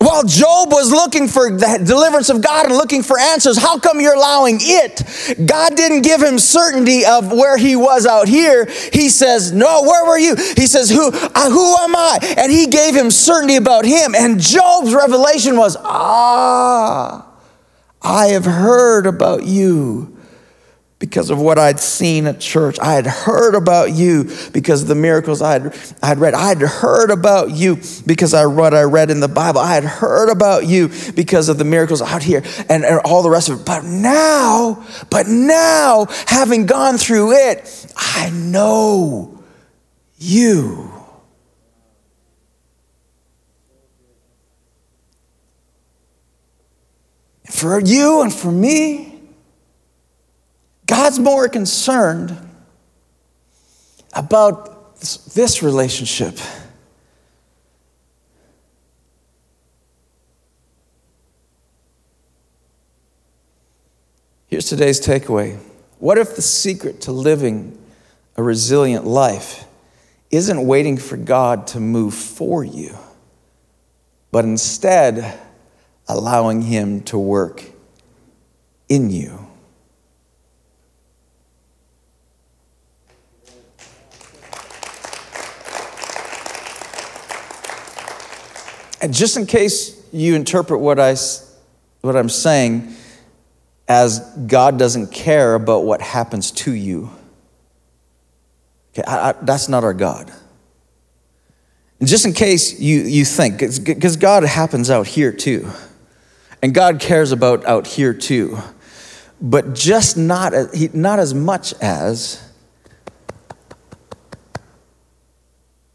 While 0.03 0.25
Job 0.25 0.73
was 0.73 0.91
looking 0.91 1.29
for 1.29 1.49
the 1.49 1.81
deliverance 1.85 2.29
of 2.29 2.43
God 2.43 2.67
and 2.67 2.75
looking 2.75 3.05
for 3.05 3.21
answers, 3.21 3.57
how 3.57 3.79
come 3.79 4.01
you're 4.01 4.17
allowing 4.17 4.59
it? 4.61 5.47
God 5.47 5.77
didn't 5.77 6.03
give 6.03 6.21
him 6.21 6.41
certainty 6.41 7.07
of 7.07 7.31
where 7.31 7.57
he 7.57 7.77
was 7.77 8.05
out 8.05 8.27
here. 8.27 8.67
He 8.93 9.09
says, 9.09 9.53
No, 9.53 9.83
where 9.83 10.05
were 10.05 10.19
you? 10.19 10.35
He 10.57 10.67
says, 10.67 10.91
Who, 10.91 11.13
uh, 11.13 11.51
who 11.51 11.77
am 11.77 11.95
I? 11.95 12.19
And 12.37 12.51
he 12.51 12.67
gave 12.67 12.97
him 12.97 13.13
certainty 13.13 13.55
about 13.55 13.85
him. 13.85 14.17
And 14.17 14.41
Job's 14.41 14.93
revelation 14.93 15.57
was, 15.57 15.77
Ah, 15.79 17.25
I 18.03 18.27
have 18.29 18.45
heard 18.45 19.07
about 19.07 19.45
you 19.45 20.12
because 21.03 21.31
of 21.31 21.41
what 21.41 21.59
I'd 21.59 21.81
seen 21.81 22.29
at 22.29 22.39
church. 22.39 22.79
I 22.79 22.93
had 22.93 23.09
heard 23.09 23.57
about 23.57 23.91
you 23.91 24.31
because 24.53 24.83
of 24.83 24.89
the 24.89 24.95
miracles 24.95 25.43
I 25.43 25.55
had, 25.55 25.77
I 26.01 26.07
had 26.07 26.21
read. 26.21 26.33
I 26.33 26.51
had 26.51 26.61
heard 26.61 27.11
about 27.11 27.51
you 27.51 27.81
because 28.07 28.33
of 28.33 28.55
what 28.55 28.73
I 28.73 28.83
read 28.83 29.11
in 29.11 29.19
the 29.19 29.27
Bible. 29.27 29.59
I 29.59 29.75
had 29.75 29.83
heard 29.83 30.31
about 30.31 30.69
you 30.69 30.91
because 31.17 31.49
of 31.49 31.59
the 31.59 31.65
miracles 31.65 32.03
out 32.03 32.23
here 32.23 32.45
and, 32.69 32.85
and 32.85 33.01
all 33.05 33.25
the 33.25 33.31
rest 33.31 33.49
of 33.49 33.63
it. 33.63 33.67
But 33.67 33.83
now, 33.83 34.87
but 35.11 35.27
now, 35.27 36.07
having 36.29 36.67
gone 36.67 36.99
through 36.99 37.33
it, 37.33 37.93
I 37.97 38.31
know 38.31 39.43
you. 40.19 40.89
For 47.51 47.81
you 47.81 48.23
and 48.23 48.33
for 48.33 48.53
me, 48.53 49.12
God's 50.93 51.19
more 51.19 51.49
concerned 51.49 52.37
about 54.13 55.01
this, 55.01 55.63
relationship. 55.63 56.39
Here's 64.49 64.67
today's 64.67 65.01
takeaway. 65.01 65.57
What 65.99 66.19
if 66.19 66.37
the 66.37 66.43
secret 66.43 67.01
to 67.01 67.13
living 67.13 67.79
a 68.37 68.43
resilient 68.43 69.07
life 69.07 69.65
isn't 70.31 70.67
waiting 70.67 70.99
for 70.99 71.17
God 71.17 71.69
to 71.69 71.81
move 71.81 72.13
for 72.13 72.63
you, 72.63 72.99
but 74.31 74.45
instead 74.45 75.41
allowing 76.07 76.61
Him 76.61 77.01
to 77.05 77.19
work 77.19 77.65
in 78.91 79.09
you? 79.09 79.49
And 89.03 89.13
just 89.13 89.37
in 89.37 89.47
case 89.47 90.01
you 90.13 90.37
interpret 90.37 90.79
what, 90.79 91.01
I, 91.01 91.17
what 92.03 92.17
I'm 92.17 92.29
saying 92.29 92.95
as 93.89 94.21
God 94.47 94.79
doesn't 94.79 95.11
care 95.13 95.57
about 95.57 95.85
what 95.85 96.01
happens 96.01 96.53
to 96.53 96.73
you, 96.73 97.11
okay, 98.95 99.03
I, 99.05 99.31
I, 99.31 99.33
that's 99.43 99.69
not 99.69 99.83
our 99.83 99.93
God. 99.93 100.33
And 101.99 102.09
just 102.09 102.25
in 102.25 102.33
case 102.33 102.79
you, 102.79 103.01
you 103.01 103.25
think, 103.25 103.59
because 103.85 104.17
God 104.17 104.45
happens 104.45 104.89
out 104.89 105.09
here 105.09 105.33
too, 105.33 105.69
and 106.63 106.73
God 106.73 107.01
cares 107.01 107.33
about 107.33 107.65
out 107.67 107.89
here 107.89 108.15
too, 108.15 108.57
but 109.41 109.75
just 109.75 110.17
not, 110.17 110.53
not 110.95 111.19
as 111.19 111.35
much 111.35 111.75
as 111.81 112.41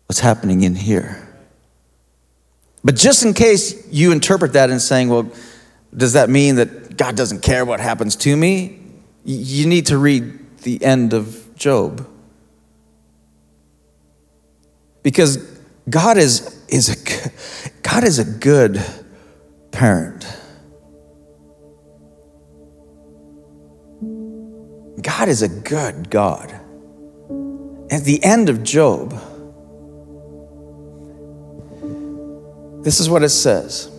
what's 0.07 0.19
happening 0.19 0.63
in 0.63 0.75
here. 0.75 1.26
But 2.87 2.95
just 2.95 3.25
in 3.25 3.33
case 3.33 3.85
you 3.91 4.13
interpret 4.13 4.53
that 4.53 4.69
and 4.69 4.81
saying, 4.81 5.09
well, 5.09 5.29
does 5.93 6.13
that 6.13 6.29
mean 6.29 6.55
that 6.55 6.95
God 6.95 7.17
doesn't 7.17 7.41
care 7.41 7.65
what 7.65 7.81
happens 7.81 8.15
to 8.15 8.33
me? 8.33 8.79
You 9.25 9.67
need 9.67 9.87
to 9.87 9.97
read 9.97 10.59
the 10.59 10.81
end 10.81 11.11
of 11.11 11.53
Job. 11.57 12.07
Because 15.03 15.35
God 15.89 16.17
is, 16.17 16.63
is, 16.69 16.87
a, 16.87 17.31
God 17.83 18.05
is 18.05 18.19
a 18.19 18.23
good 18.23 18.81
parent. 19.71 20.25
God 25.01 25.27
is 25.27 25.41
a 25.41 25.49
good 25.49 26.09
God. 26.09 26.53
At 27.91 28.05
the 28.05 28.21
end 28.23 28.47
of 28.47 28.63
Job, 28.63 29.13
This 32.83 32.99
is 32.99 33.09
what 33.09 33.23
it 33.23 33.29
says, 33.29 33.89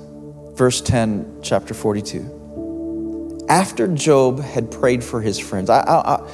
verse 0.54 0.80
10, 0.80 1.40
chapter 1.42 1.74
42. 1.74 3.46
After 3.48 3.88
Job 3.88 4.40
had 4.40 4.70
prayed 4.70 5.02
for 5.02 5.20
his 5.20 5.38
friends, 5.38 5.68
I, 5.68 5.80
I, 5.80 6.14
I, 6.14 6.28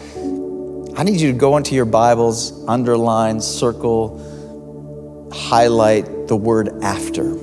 I 0.96 1.02
need 1.02 1.20
you 1.20 1.32
to 1.32 1.38
go 1.38 1.56
into 1.56 1.74
your 1.74 1.84
Bibles, 1.84 2.64
underline, 2.68 3.40
circle, 3.40 5.30
highlight 5.32 6.28
the 6.28 6.36
word 6.36 6.68
after. 6.82 7.36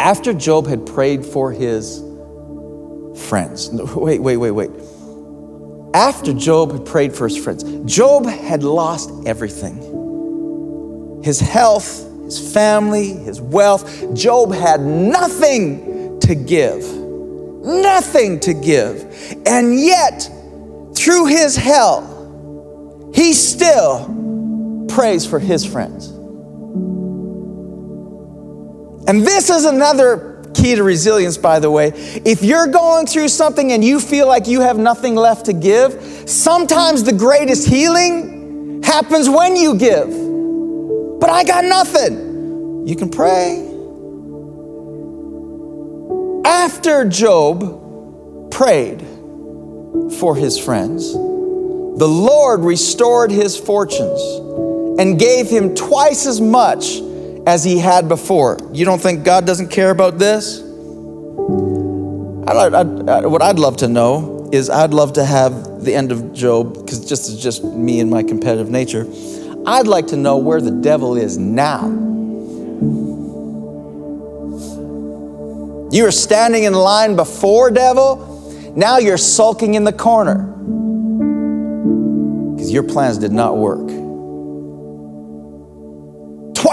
After 0.00 0.34
Job 0.34 0.66
had 0.66 0.84
prayed 0.84 1.24
for 1.24 1.52
his 1.52 2.00
friends, 3.28 3.70
wait, 3.94 4.20
wait, 4.20 4.36
wait, 4.36 4.50
wait. 4.50 4.70
After 5.94 6.34
Job 6.34 6.72
had 6.72 6.84
prayed 6.84 7.14
for 7.14 7.28
his 7.28 7.42
friends, 7.42 7.62
Job 7.90 8.26
had 8.26 8.62
lost 8.62 9.10
everything 9.26 9.94
his 11.22 11.40
health, 11.40 12.05
his 12.26 12.52
family, 12.52 13.12
his 13.12 13.40
wealth. 13.40 14.14
Job 14.14 14.52
had 14.52 14.80
nothing 14.80 16.18
to 16.20 16.34
give, 16.34 16.84
nothing 17.64 18.40
to 18.40 18.52
give. 18.52 19.02
And 19.46 19.78
yet, 19.78 20.28
through 20.96 21.26
his 21.26 21.56
hell, 21.56 23.12
he 23.14 23.32
still 23.32 24.86
prays 24.88 25.24
for 25.24 25.38
his 25.38 25.64
friends. 25.64 26.08
And 29.08 29.22
this 29.22 29.48
is 29.48 29.64
another 29.64 30.42
key 30.52 30.74
to 30.74 30.82
resilience, 30.82 31.38
by 31.38 31.60
the 31.60 31.70
way. 31.70 31.92
If 31.94 32.42
you're 32.42 32.66
going 32.66 33.06
through 33.06 33.28
something 33.28 33.70
and 33.70 33.84
you 33.84 34.00
feel 34.00 34.26
like 34.26 34.48
you 34.48 34.62
have 34.62 34.78
nothing 34.78 35.14
left 35.14 35.46
to 35.46 35.52
give, 35.52 36.28
sometimes 36.28 37.04
the 37.04 37.12
greatest 37.12 37.68
healing 37.68 38.82
happens 38.82 39.30
when 39.30 39.54
you 39.54 39.76
give 39.76 40.25
but 41.26 41.32
I 41.32 41.42
got 41.42 41.64
nothing. 41.64 42.86
You 42.86 42.94
can 42.94 43.10
pray. 43.10 43.66
After 46.44 47.04
Job 47.04 48.52
prayed 48.52 49.00
for 50.20 50.36
his 50.36 50.56
friends, 50.56 51.12
the 51.12 52.06
Lord 52.06 52.60
restored 52.60 53.32
his 53.32 53.58
fortunes 53.58 54.20
and 55.00 55.18
gave 55.18 55.50
him 55.50 55.74
twice 55.74 56.26
as 56.26 56.40
much 56.40 57.00
as 57.44 57.64
he 57.64 57.80
had 57.80 58.08
before. 58.08 58.58
You 58.72 58.84
don't 58.84 59.00
think 59.00 59.24
God 59.24 59.44
doesn't 59.46 59.70
care 59.70 59.90
about 59.90 60.18
this? 60.18 60.60
I'd, 62.48 62.72
I'd, 62.72 63.26
what 63.26 63.42
I'd 63.42 63.58
love 63.58 63.78
to 63.78 63.88
know 63.88 64.48
is 64.52 64.70
I'd 64.70 64.94
love 64.94 65.14
to 65.14 65.24
have 65.24 65.82
the 65.82 65.92
end 65.92 66.12
of 66.12 66.32
Job, 66.32 66.74
because 66.74 67.04
just 67.04 67.40
just 67.40 67.64
me 67.64 67.98
and 67.98 68.08
my 68.08 68.22
competitive 68.22 68.70
nature. 68.70 69.08
I'd 69.66 69.88
like 69.88 70.06
to 70.08 70.16
know 70.16 70.36
where 70.36 70.60
the 70.60 70.70
devil 70.70 71.16
is 71.16 71.36
now. 71.38 71.86
You 75.90 76.02
were 76.04 76.12
standing 76.12 76.64
in 76.64 76.72
line 76.72 77.16
before 77.16 77.70
devil, 77.70 78.72
now 78.76 78.98
you're 78.98 79.16
sulking 79.16 79.74
in 79.74 79.84
the 79.84 79.92
corner 79.92 80.44
because 82.54 82.72
your 82.72 82.82
plans 82.82 83.18
did 83.18 83.32
not 83.32 83.56
work 83.56 84.05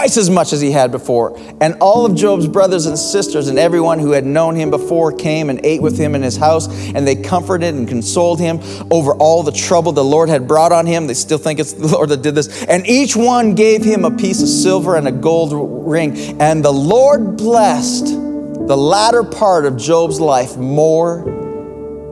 twice 0.04 0.18
as 0.18 0.28
much 0.28 0.52
as 0.52 0.60
he 0.60 0.70
had 0.70 0.92
before. 0.92 1.34
And 1.62 1.76
all 1.80 2.04
of 2.04 2.14
Job's 2.14 2.46
brothers 2.46 2.84
and 2.84 2.98
sisters 2.98 3.48
and 3.48 3.58
everyone 3.58 3.98
who 3.98 4.10
had 4.10 4.26
known 4.26 4.54
him 4.54 4.68
before 4.68 5.10
came 5.12 5.48
and 5.48 5.64
ate 5.64 5.80
with 5.80 5.96
him 5.96 6.14
in 6.14 6.22
his 6.22 6.36
house, 6.36 6.68
and 6.90 7.06
they 7.08 7.16
comforted 7.16 7.74
and 7.74 7.88
consoled 7.88 8.38
him 8.38 8.60
over 8.90 9.14
all 9.14 9.42
the 9.42 9.50
trouble 9.50 9.92
the 9.92 10.04
Lord 10.04 10.28
had 10.28 10.46
brought 10.46 10.72
on 10.72 10.84
him. 10.84 11.06
They 11.06 11.14
still 11.14 11.38
think 11.38 11.58
it's 11.58 11.72
the 11.72 11.86
Lord 11.86 12.10
that 12.10 12.20
did 12.20 12.34
this. 12.34 12.64
And 12.64 12.86
each 12.86 13.16
one 13.16 13.54
gave 13.54 13.82
him 13.82 14.04
a 14.04 14.10
piece 14.10 14.42
of 14.42 14.48
silver 14.48 14.96
and 14.96 15.08
a 15.08 15.12
gold 15.12 15.52
ring. 15.88 16.38
And 16.38 16.62
the 16.62 16.72
Lord 16.72 17.38
blessed 17.38 18.04
the 18.04 18.76
latter 18.76 19.24
part 19.24 19.64
of 19.64 19.78
Job's 19.78 20.20
life 20.20 20.58
more 20.58 21.24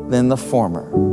than 0.09 0.29
the 0.29 0.39
former. 0.39 1.12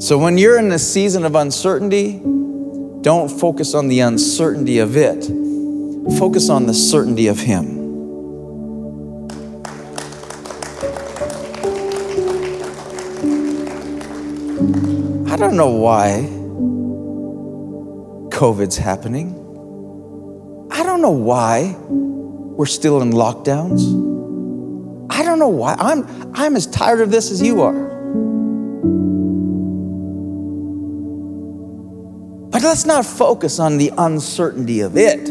So 0.00 0.16
when 0.16 0.38
you're 0.38 0.56
in 0.60 0.70
a 0.70 0.78
season 0.78 1.24
of 1.24 1.34
uncertainty, 1.34 2.20
don't 3.02 3.28
focus 3.28 3.74
on 3.74 3.88
the 3.88 3.98
uncertainty 3.98 4.78
of 4.78 4.96
it. 4.96 5.24
Focus 6.20 6.48
on 6.48 6.66
the 6.66 6.72
certainty 6.72 7.26
of 7.26 7.40
Him. 7.40 7.78
I 15.28 15.36
don't 15.36 15.56
know 15.56 15.70
why 15.70 16.28
COVID's 18.30 18.76
happening. 18.76 19.34
I 20.70 20.84
don't 20.84 21.02
know 21.02 21.10
why 21.10 21.76
we're 21.88 22.66
still 22.66 23.02
in 23.02 23.10
lockdowns. 23.10 23.82
I 25.10 25.24
don't 25.24 25.40
know 25.40 25.48
why. 25.48 25.74
I'm, 25.76 26.06
I'm 26.34 26.54
as 26.54 26.68
tired 26.68 27.00
of 27.00 27.10
this 27.10 27.32
as 27.32 27.42
you 27.42 27.62
are. 27.62 27.87
Let's 32.62 32.84
not 32.84 33.06
focus 33.06 33.58
on 33.58 33.78
the 33.78 33.92
uncertainty 33.96 34.80
of 34.80 34.96
it. 34.96 35.30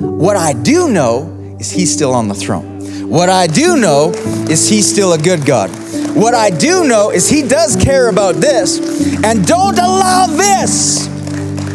What 0.00 0.36
I 0.36 0.52
do 0.52 0.88
know 0.90 1.56
is 1.58 1.70
He's 1.70 1.92
still 1.92 2.12
on 2.12 2.28
the 2.28 2.34
throne. 2.34 3.08
What 3.08 3.28
I 3.28 3.46
do 3.46 3.76
know 3.76 4.12
is 4.48 4.68
He's 4.68 4.90
still 4.90 5.12
a 5.12 5.18
good 5.18 5.46
God. 5.46 5.70
What 6.16 6.34
I 6.34 6.50
do 6.50 6.86
know 6.86 7.10
is 7.10 7.28
He 7.28 7.42
does 7.42 7.76
care 7.76 8.08
about 8.08 8.36
this. 8.36 8.78
And 9.24 9.46
don't 9.46 9.78
allow 9.78 10.26
this 10.26 11.06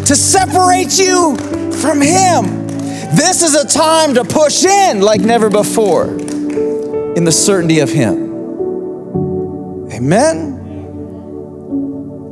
to 0.08 0.16
separate 0.16 0.98
you 0.98 1.36
from 1.82 2.02
Him. 2.02 2.68
This 3.16 3.42
is 3.44 3.56
a 3.56 3.68
time 3.68 4.14
to 4.16 4.24
push 4.24 4.66
in 4.66 5.02
like 5.02 5.22
never 5.22 5.50
before 5.50 6.08
in 6.08 7.24
the 7.24 7.32
certainty 7.32 7.80
of 7.80 7.90
Him. 7.90 8.34
Amen. 9.92 10.55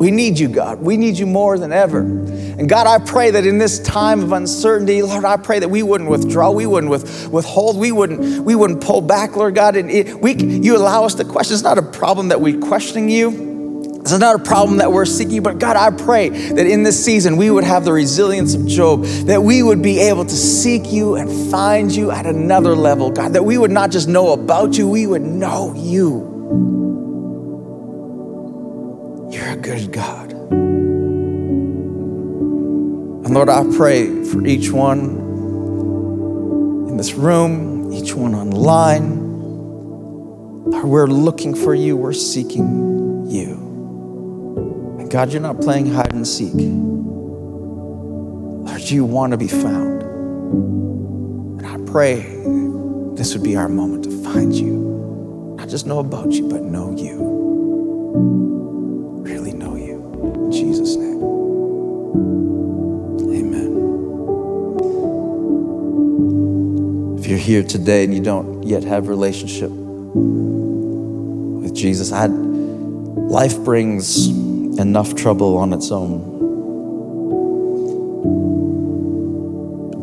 We 0.04 0.12
need 0.12 0.38
you, 0.38 0.50
God. 0.50 0.82
We 0.82 0.98
need 0.98 1.18
you 1.18 1.26
more 1.26 1.58
than 1.58 1.72
ever. 1.72 2.00
And 2.00 2.68
God, 2.68 2.88
I 2.88 3.00
pray 3.06 3.32
that 3.32 3.46
in 3.46 3.58
this 3.58 3.80
time 3.80 4.22
of 4.22 4.34
uncertainty, 4.34 5.02
Lord, 5.02 5.24
I 5.24 5.38
pray 5.38 5.60
that 5.60 5.70
we 5.70 5.82
wouldn't 5.82 6.10
withdraw, 6.10 6.52
we 6.52 6.66
wouldn't 6.66 6.90
with, 6.92 7.30
withhold, 7.30 7.78
we 7.78 7.94
wouldn't, 7.94 8.44
we 8.44 8.54
wouldn't 8.54 8.84
pull 8.84 9.00
back, 9.00 9.38
Lord 9.38 9.56
God. 9.56 9.78
And 9.78 9.90
it, 9.90 10.14
we, 10.20 10.36
you 10.36 10.76
allow 10.76 11.06
us 11.06 11.14
to 11.16 11.24
question. 11.24 11.54
It's 11.54 11.64
not 11.64 11.78
a 11.78 11.82
problem 11.82 12.28
that 12.28 12.42
we're 12.42 12.60
questioning 12.60 13.08
you. 13.08 13.94
It's 14.02 14.12
not 14.12 14.36
a 14.36 14.44
problem 14.44 14.80
that 14.80 14.92
we're 14.92 15.06
seeking 15.06 15.42
but 15.42 15.58
God, 15.58 15.78
I 15.78 15.90
pray 15.90 16.28
that 16.28 16.68
in 16.68 16.84
this 16.84 17.02
season 17.02 17.38
we 17.38 17.50
would 17.50 17.64
have 17.64 17.86
the 17.86 17.94
resilience 17.94 18.56
of 18.56 18.68
Job, 18.68 19.06
that 19.28 19.42
we 19.42 19.64
would 19.64 19.82
be 19.82 20.00
able 20.00 20.26
to 20.26 20.36
seek 20.36 20.92
you 20.92 21.16
and 21.16 21.50
find 21.50 21.90
you 21.90 22.12
at 22.12 22.26
another 22.26 22.76
level, 22.76 23.10
God, 23.10 23.32
that 23.32 23.46
we 23.46 23.58
would 23.58 23.72
not 23.72 23.90
just 23.90 24.10
know 24.10 24.34
about 24.34 24.78
you, 24.78 24.90
we 24.90 25.08
would 25.08 25.22
know 25.22 25.74
you. 25.78 26.83
Good 29.64 29.92
God. 29.94 30.32
And 33.24 33.34
Lord, 33.34 33.48
I 33.48 33.64
pray 33.78 34.26
for 34.26 34.46
each 34.46 34.70
one 34.70 35.00
in 36.90 36.98
this 36.98 37.14
room, 37.14 37.94
each 37.94 38.14
one 38.14 38.36
online. 38.36 39.24
We're 40.84 41.08
looking 41.08 41.56
for 41.56 41.74
you, 41.74 41.96
we're 41.96 42.12
seeking 42.12 43.30
you. 43.30 43.54
And 45.00 45.10
God, 45.10 45.32
you're 45.32 45.42
not 45.42 45.62
playing 45.62 45.94
hide 45.94 46.12
and 46.12 46.28
seek. 46.28 46.52
Lord, 48.68 48.82
you 48.82 49.06
want 49.06 49.32
to 49.32 49.38
be 49.38 49.48
found. 49.48 50.02
And 51.62 51.66
I 51.66 51.78
pray 51.90 52.20
this 53.16 53.34
would 53.34 53.44
be 53.44 53.56
our 53.56 53.70
moment 53.70 54.04
to 54.04 54.12
find 54.26 54.54
you. 54.54 55.56
Not 55.58 55.70
just 55.70 55.88
know 55.88 56.00
about 56.00 56.34
you, 56.34 56.50
but 56.50 56.64
know 56.64 56.94
you. 56.98 57.33
Here 67.44 67.62
today 67.62 68.06
and 68.06 68.14
you 68.14 68.22
don't 68.22 68.64
yet 68.64 68.84
have 68.86 69.10
relationship 69.10 69.70
with 71.64 71.76
Jesus, 71.76 72.12
I, 72.14 72.28
life 72.28 73.60
brings 73.60 74.28
enough 74.80 75.16
trouble 75.16 75.58
on 75.58 75.74
its 75.74 75.92
own. 75.92 76.32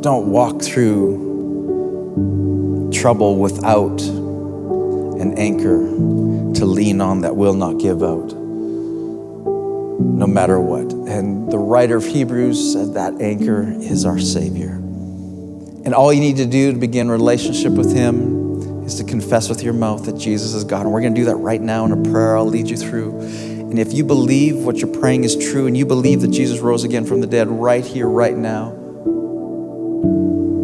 Don't 0.02 0.30
walk 0.30 0.60
through 0.60 1.28
trouble 2.92 3.36
without 3.36 4.00
an 5.20 5.38
anchor 5.38 5.78
to 6.58 6.64
lean 6.66 7.00
on 7.00 7.22
that 7.22 7.36
will 7.36 7.54
not 7.54 7.78
give 7.78 8.02
out, 8.02 8.34
no 10.18 10.26
matter 10.26 10.60
what. 10.60 10.92
And 11.08 11.50
the 11.50 11.58
writer 11.58 11.96
of 11.96 12.04
Hebrews 12.04 12.72
said 12.74 12.92
that 12.94 13.20
anchor 13.20 13.62
is 13.78 14.04
our 14.04 14.18
Savior. 14.18 14.79
And 15.84 15.94
all 15.94 16.12
you 16.12 16.20
need 16.20 16.36
to 16.36 16.46
do 16.46 16.72
to 16.72 16.78
begin 16.78 17.10
relationship 17.10 17.72
with 17.72 17.94
Him 17.94 18.84
is 18.84 18.96
to 18.96 19.04
confess 19.04 19.48
with 19.48 19.62
your 19.62 19.72
mouth 19.72 20.04
that 20.04 20.18
Jesus 20.18 20.52
is 20.52 20.64
God. 20.64 20.82
And 20.82 20.92
we're 20.92 21.00
going 21.00 21.14
to 21.14 21.20
do 21.20 21.24
that 21.26 21.36
right 21.36 21.60
now 21.60 21.84
in 21.84 21.92
a 21.92 22.10
prayer 22.10 22.36
I'll 22.36 22.44
lead 22.44 22.68
you 22.68 22.76
through. 22.76 23.18
And 23.20 23.78
if 23.78 23.92
you 23.92 24.04
believe 24.04 24.56
what 24.56 24.78
you're 24.78 24.92
praying 24.92 25.24
is 25.24 25.36
true 25.36 25.66
and 25.66 25.76
you 25.76 25.86
believe 25.86 26.20
that 26.22 26.32
Jesus 26.32 26.58
rose 26.58 26.84
again 26.84 27.06
from 27.06 27.20
the 27.20 27.26
dead 27.26 27.48
right 27.48 27.84
here, 27.84 28.08
right 28.08 28.36
now, 28.36 28.72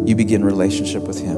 you 0.05 0.15
begin 0.15 0.43
relationship 0.45 1.03
with 1.03 1.19
Him. 1.19 1.37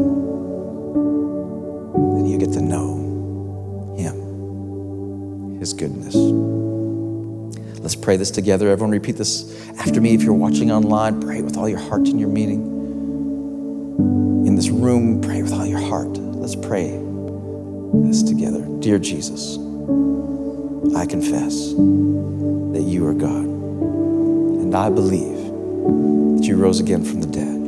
And 1.94 2.30
you 2.30 2.38
get 2.38 2.52
to 2.54 2.62
know 2.62 3.96
Him, 3.98 5.60
His 5.60 5.74
goodness. 5.74 6.16
Let's 7.80 7.96
pray 7.96 8.18
this 8.18 8.32
together. 8.32 8.70
Everyone, 8.70 8.92
repeat 8.92 9.16
this 9.18 9.56
after 9.78 10.02
me. 10.02 10.14
If 10.16 10.24
you're 10.24 10.34
watching 10.34 10.72
online, 10.72 11.22
pray 11.22 11.42
with 11.42 11.56
all 11.56 11.70
your 11.70 11.80
heart 11.80 12.08
in 12.08 12.20
your 12.20 12.30
meeting. 12.30 12.79
In 14.00 14.56
this 14.56 14.70
room, 14.70 15.22
pray 15.22 15.42
with 15.42 15.52
all 15.54 15.66
your 15.66 15.82
heart. 15.82 16.18
Let's 16.18 16.56
pray 16.56 16.98
this 17.94 18.24
together. 18.24 18.62
Dear 18.80 18.98
Jesus, 19.00 19.58
I 20.96 21.06
confess 21.06 21.74
that 21.74 22.84
you 22.86 23.06
are 23.08 23.14
God, 23.14 23.46
and 23.46 24.74
I 24.74 24.90
believe 24.90 25.38
that 26.38 26.46
you 26.48 26.56
rose 26.56 26.80
again 26.80 27.04
from 27.04 27.22
the 27.22 27.28
dead. 27.28 27.60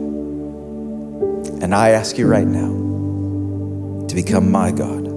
And 1.61 1.75
I 1.75 1.89
ask 1.89 2.17
you 2.17 2.27
right 2.27 2.47
now 2.47 4.07
to 4.07 4.15
become 4.15 4.49
my 4.51 4.71
God, 4.71 5.07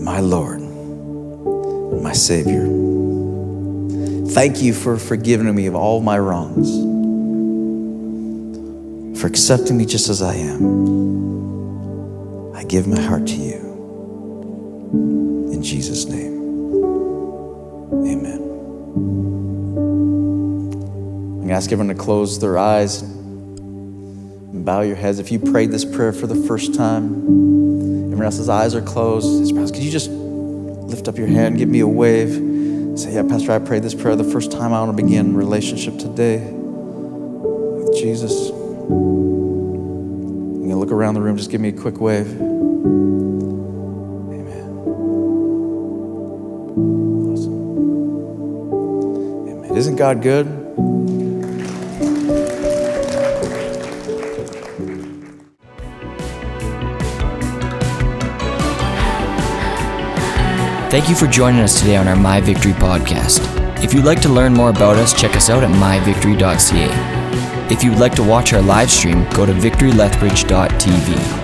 my 0.00 0.20
Lord, 0.20 0.60
my 2.02 2.12
Savior. 2.12 2.66
Thank 4.28 4.62
you 4.62 4.74
for 4.74 4.96
forgiving 4.96 5.52
me 5.54 5.66
of 5.66 5.74
all 5.74 6.00
my 6.00 6.18
wrongs, 6.18 6.70
for 9.20 9.26
accepting 9.26 9.76
me 9.76 9.84
just 9.84 10.08
as 10.08 10.22
I 10.22 10.34
am. 10.36 11.74
I 12.54 12.64
give 12.64 12.86
my 12.86 12.98
heart 13.00 13.26
to 13.26 13.34
you. 13.34 13.60
In 15.52 15.62
Jesus' 15.62 16.06
name, 16.06 16.40
amen. 17.92 18.40
I'm 21.20 21.36
going 21.36 21.48
to 21.48 21.54
ask 21.54 21.70
everyone 21.70 21.94
to 21.94 22.02
close 22.02 22.38
their 22.40 22.56
eyes 22.56 23.02
and 23.02 24.64
bow 24.64 24.80
your 24.80 24.96
heads. 24.96 25.18
If 25.18 25.30
you 25.30 25.38
prayed 25.38 25.70
this 25.70 25.84
prayer 25.84 26.14
for 26.14 26.26
the 26.26 26.46
first 26.46 26.74
time, 26.74 27.12
everyone 28.06 28.24
else's 28.24 28.48
eyes 28.48 28.74
are 28.74 28.80
closed. 28.80 29.54
Could 29.54 29.82
you 29.82 29.90
just 29.90 30.08
lift 30.10 31.08
up 31.08 31.18
your 31.18 31.26
hand, 31.26 31.58
give 31.58 31.68
me 31.68 31.80
a 31.80 31.86
wave? 31.86 32.30
Say, 32.98 33.12
Yeah, 33.12 33.24
Pastor, 33.28 33.52
I 33.52 33.58
prayed 33.58 33.82
this 33.82 33.94
prayer 33.94 34.16
the 34.16 34.24
first 34.24 34.50
time. 34.50 34.72
I 34.72 34.80
want 34.82 34.96
to 34.96 35.02
begin 35.02 35.36
relationship 35.36 35.98
today 35.98 36.38
with 36.38 37.94
Jesus. 37.94 38.59
You 38.90 40.66
can 40.68 40.78
look 40.80 40.90
around 40.90 41.14
the 41.14 41.20
room, 41.20 41.36
just 41.36 41.50
give 41.50 41.60
me 41.60 41.68
a 41.68 41.72
quick 41.72 42.00
wave. 42.00 42.26
Amen. 42.40 42.66
Isn't 49.76 49.96
God 49.96 50.22
good? 50.22 50.46
Thank 60.90 61.08
you 61.08 61.14
for 61.14 61.28
joining 61.28 61.60
us 61.60 61.78
today 61.78 61.96
on 61.96 62.08
our 62.08 62.16
My 62.16 62.40
Victory 62.40 62.72
podcast. 62.72 63.38
If 63.84 63.94
you'd 63.94 64.04
like 64.04 64.20
to 64.22 64.28
learn 64.28 64.52
more 64.52 64.70
about 64.70 64.96
us, 64.96 65.14
check 65.18 65.36
us 65.36 65.48
out 65.48 65.62
at 65.62 65.70
myvictory.ca. 65.70 67.19
If 67.70 67.84
you'd 67.84 67.98
like 67.98 68.16
to 68.16 68.24
watch 68.24 68.52
our 68.52 68.60
live 68.60 68.90
stream, 68.90 69.24
go 69.30 69.46
to 69.46 69.52
victorylethbridge.tv. 69.52 71.39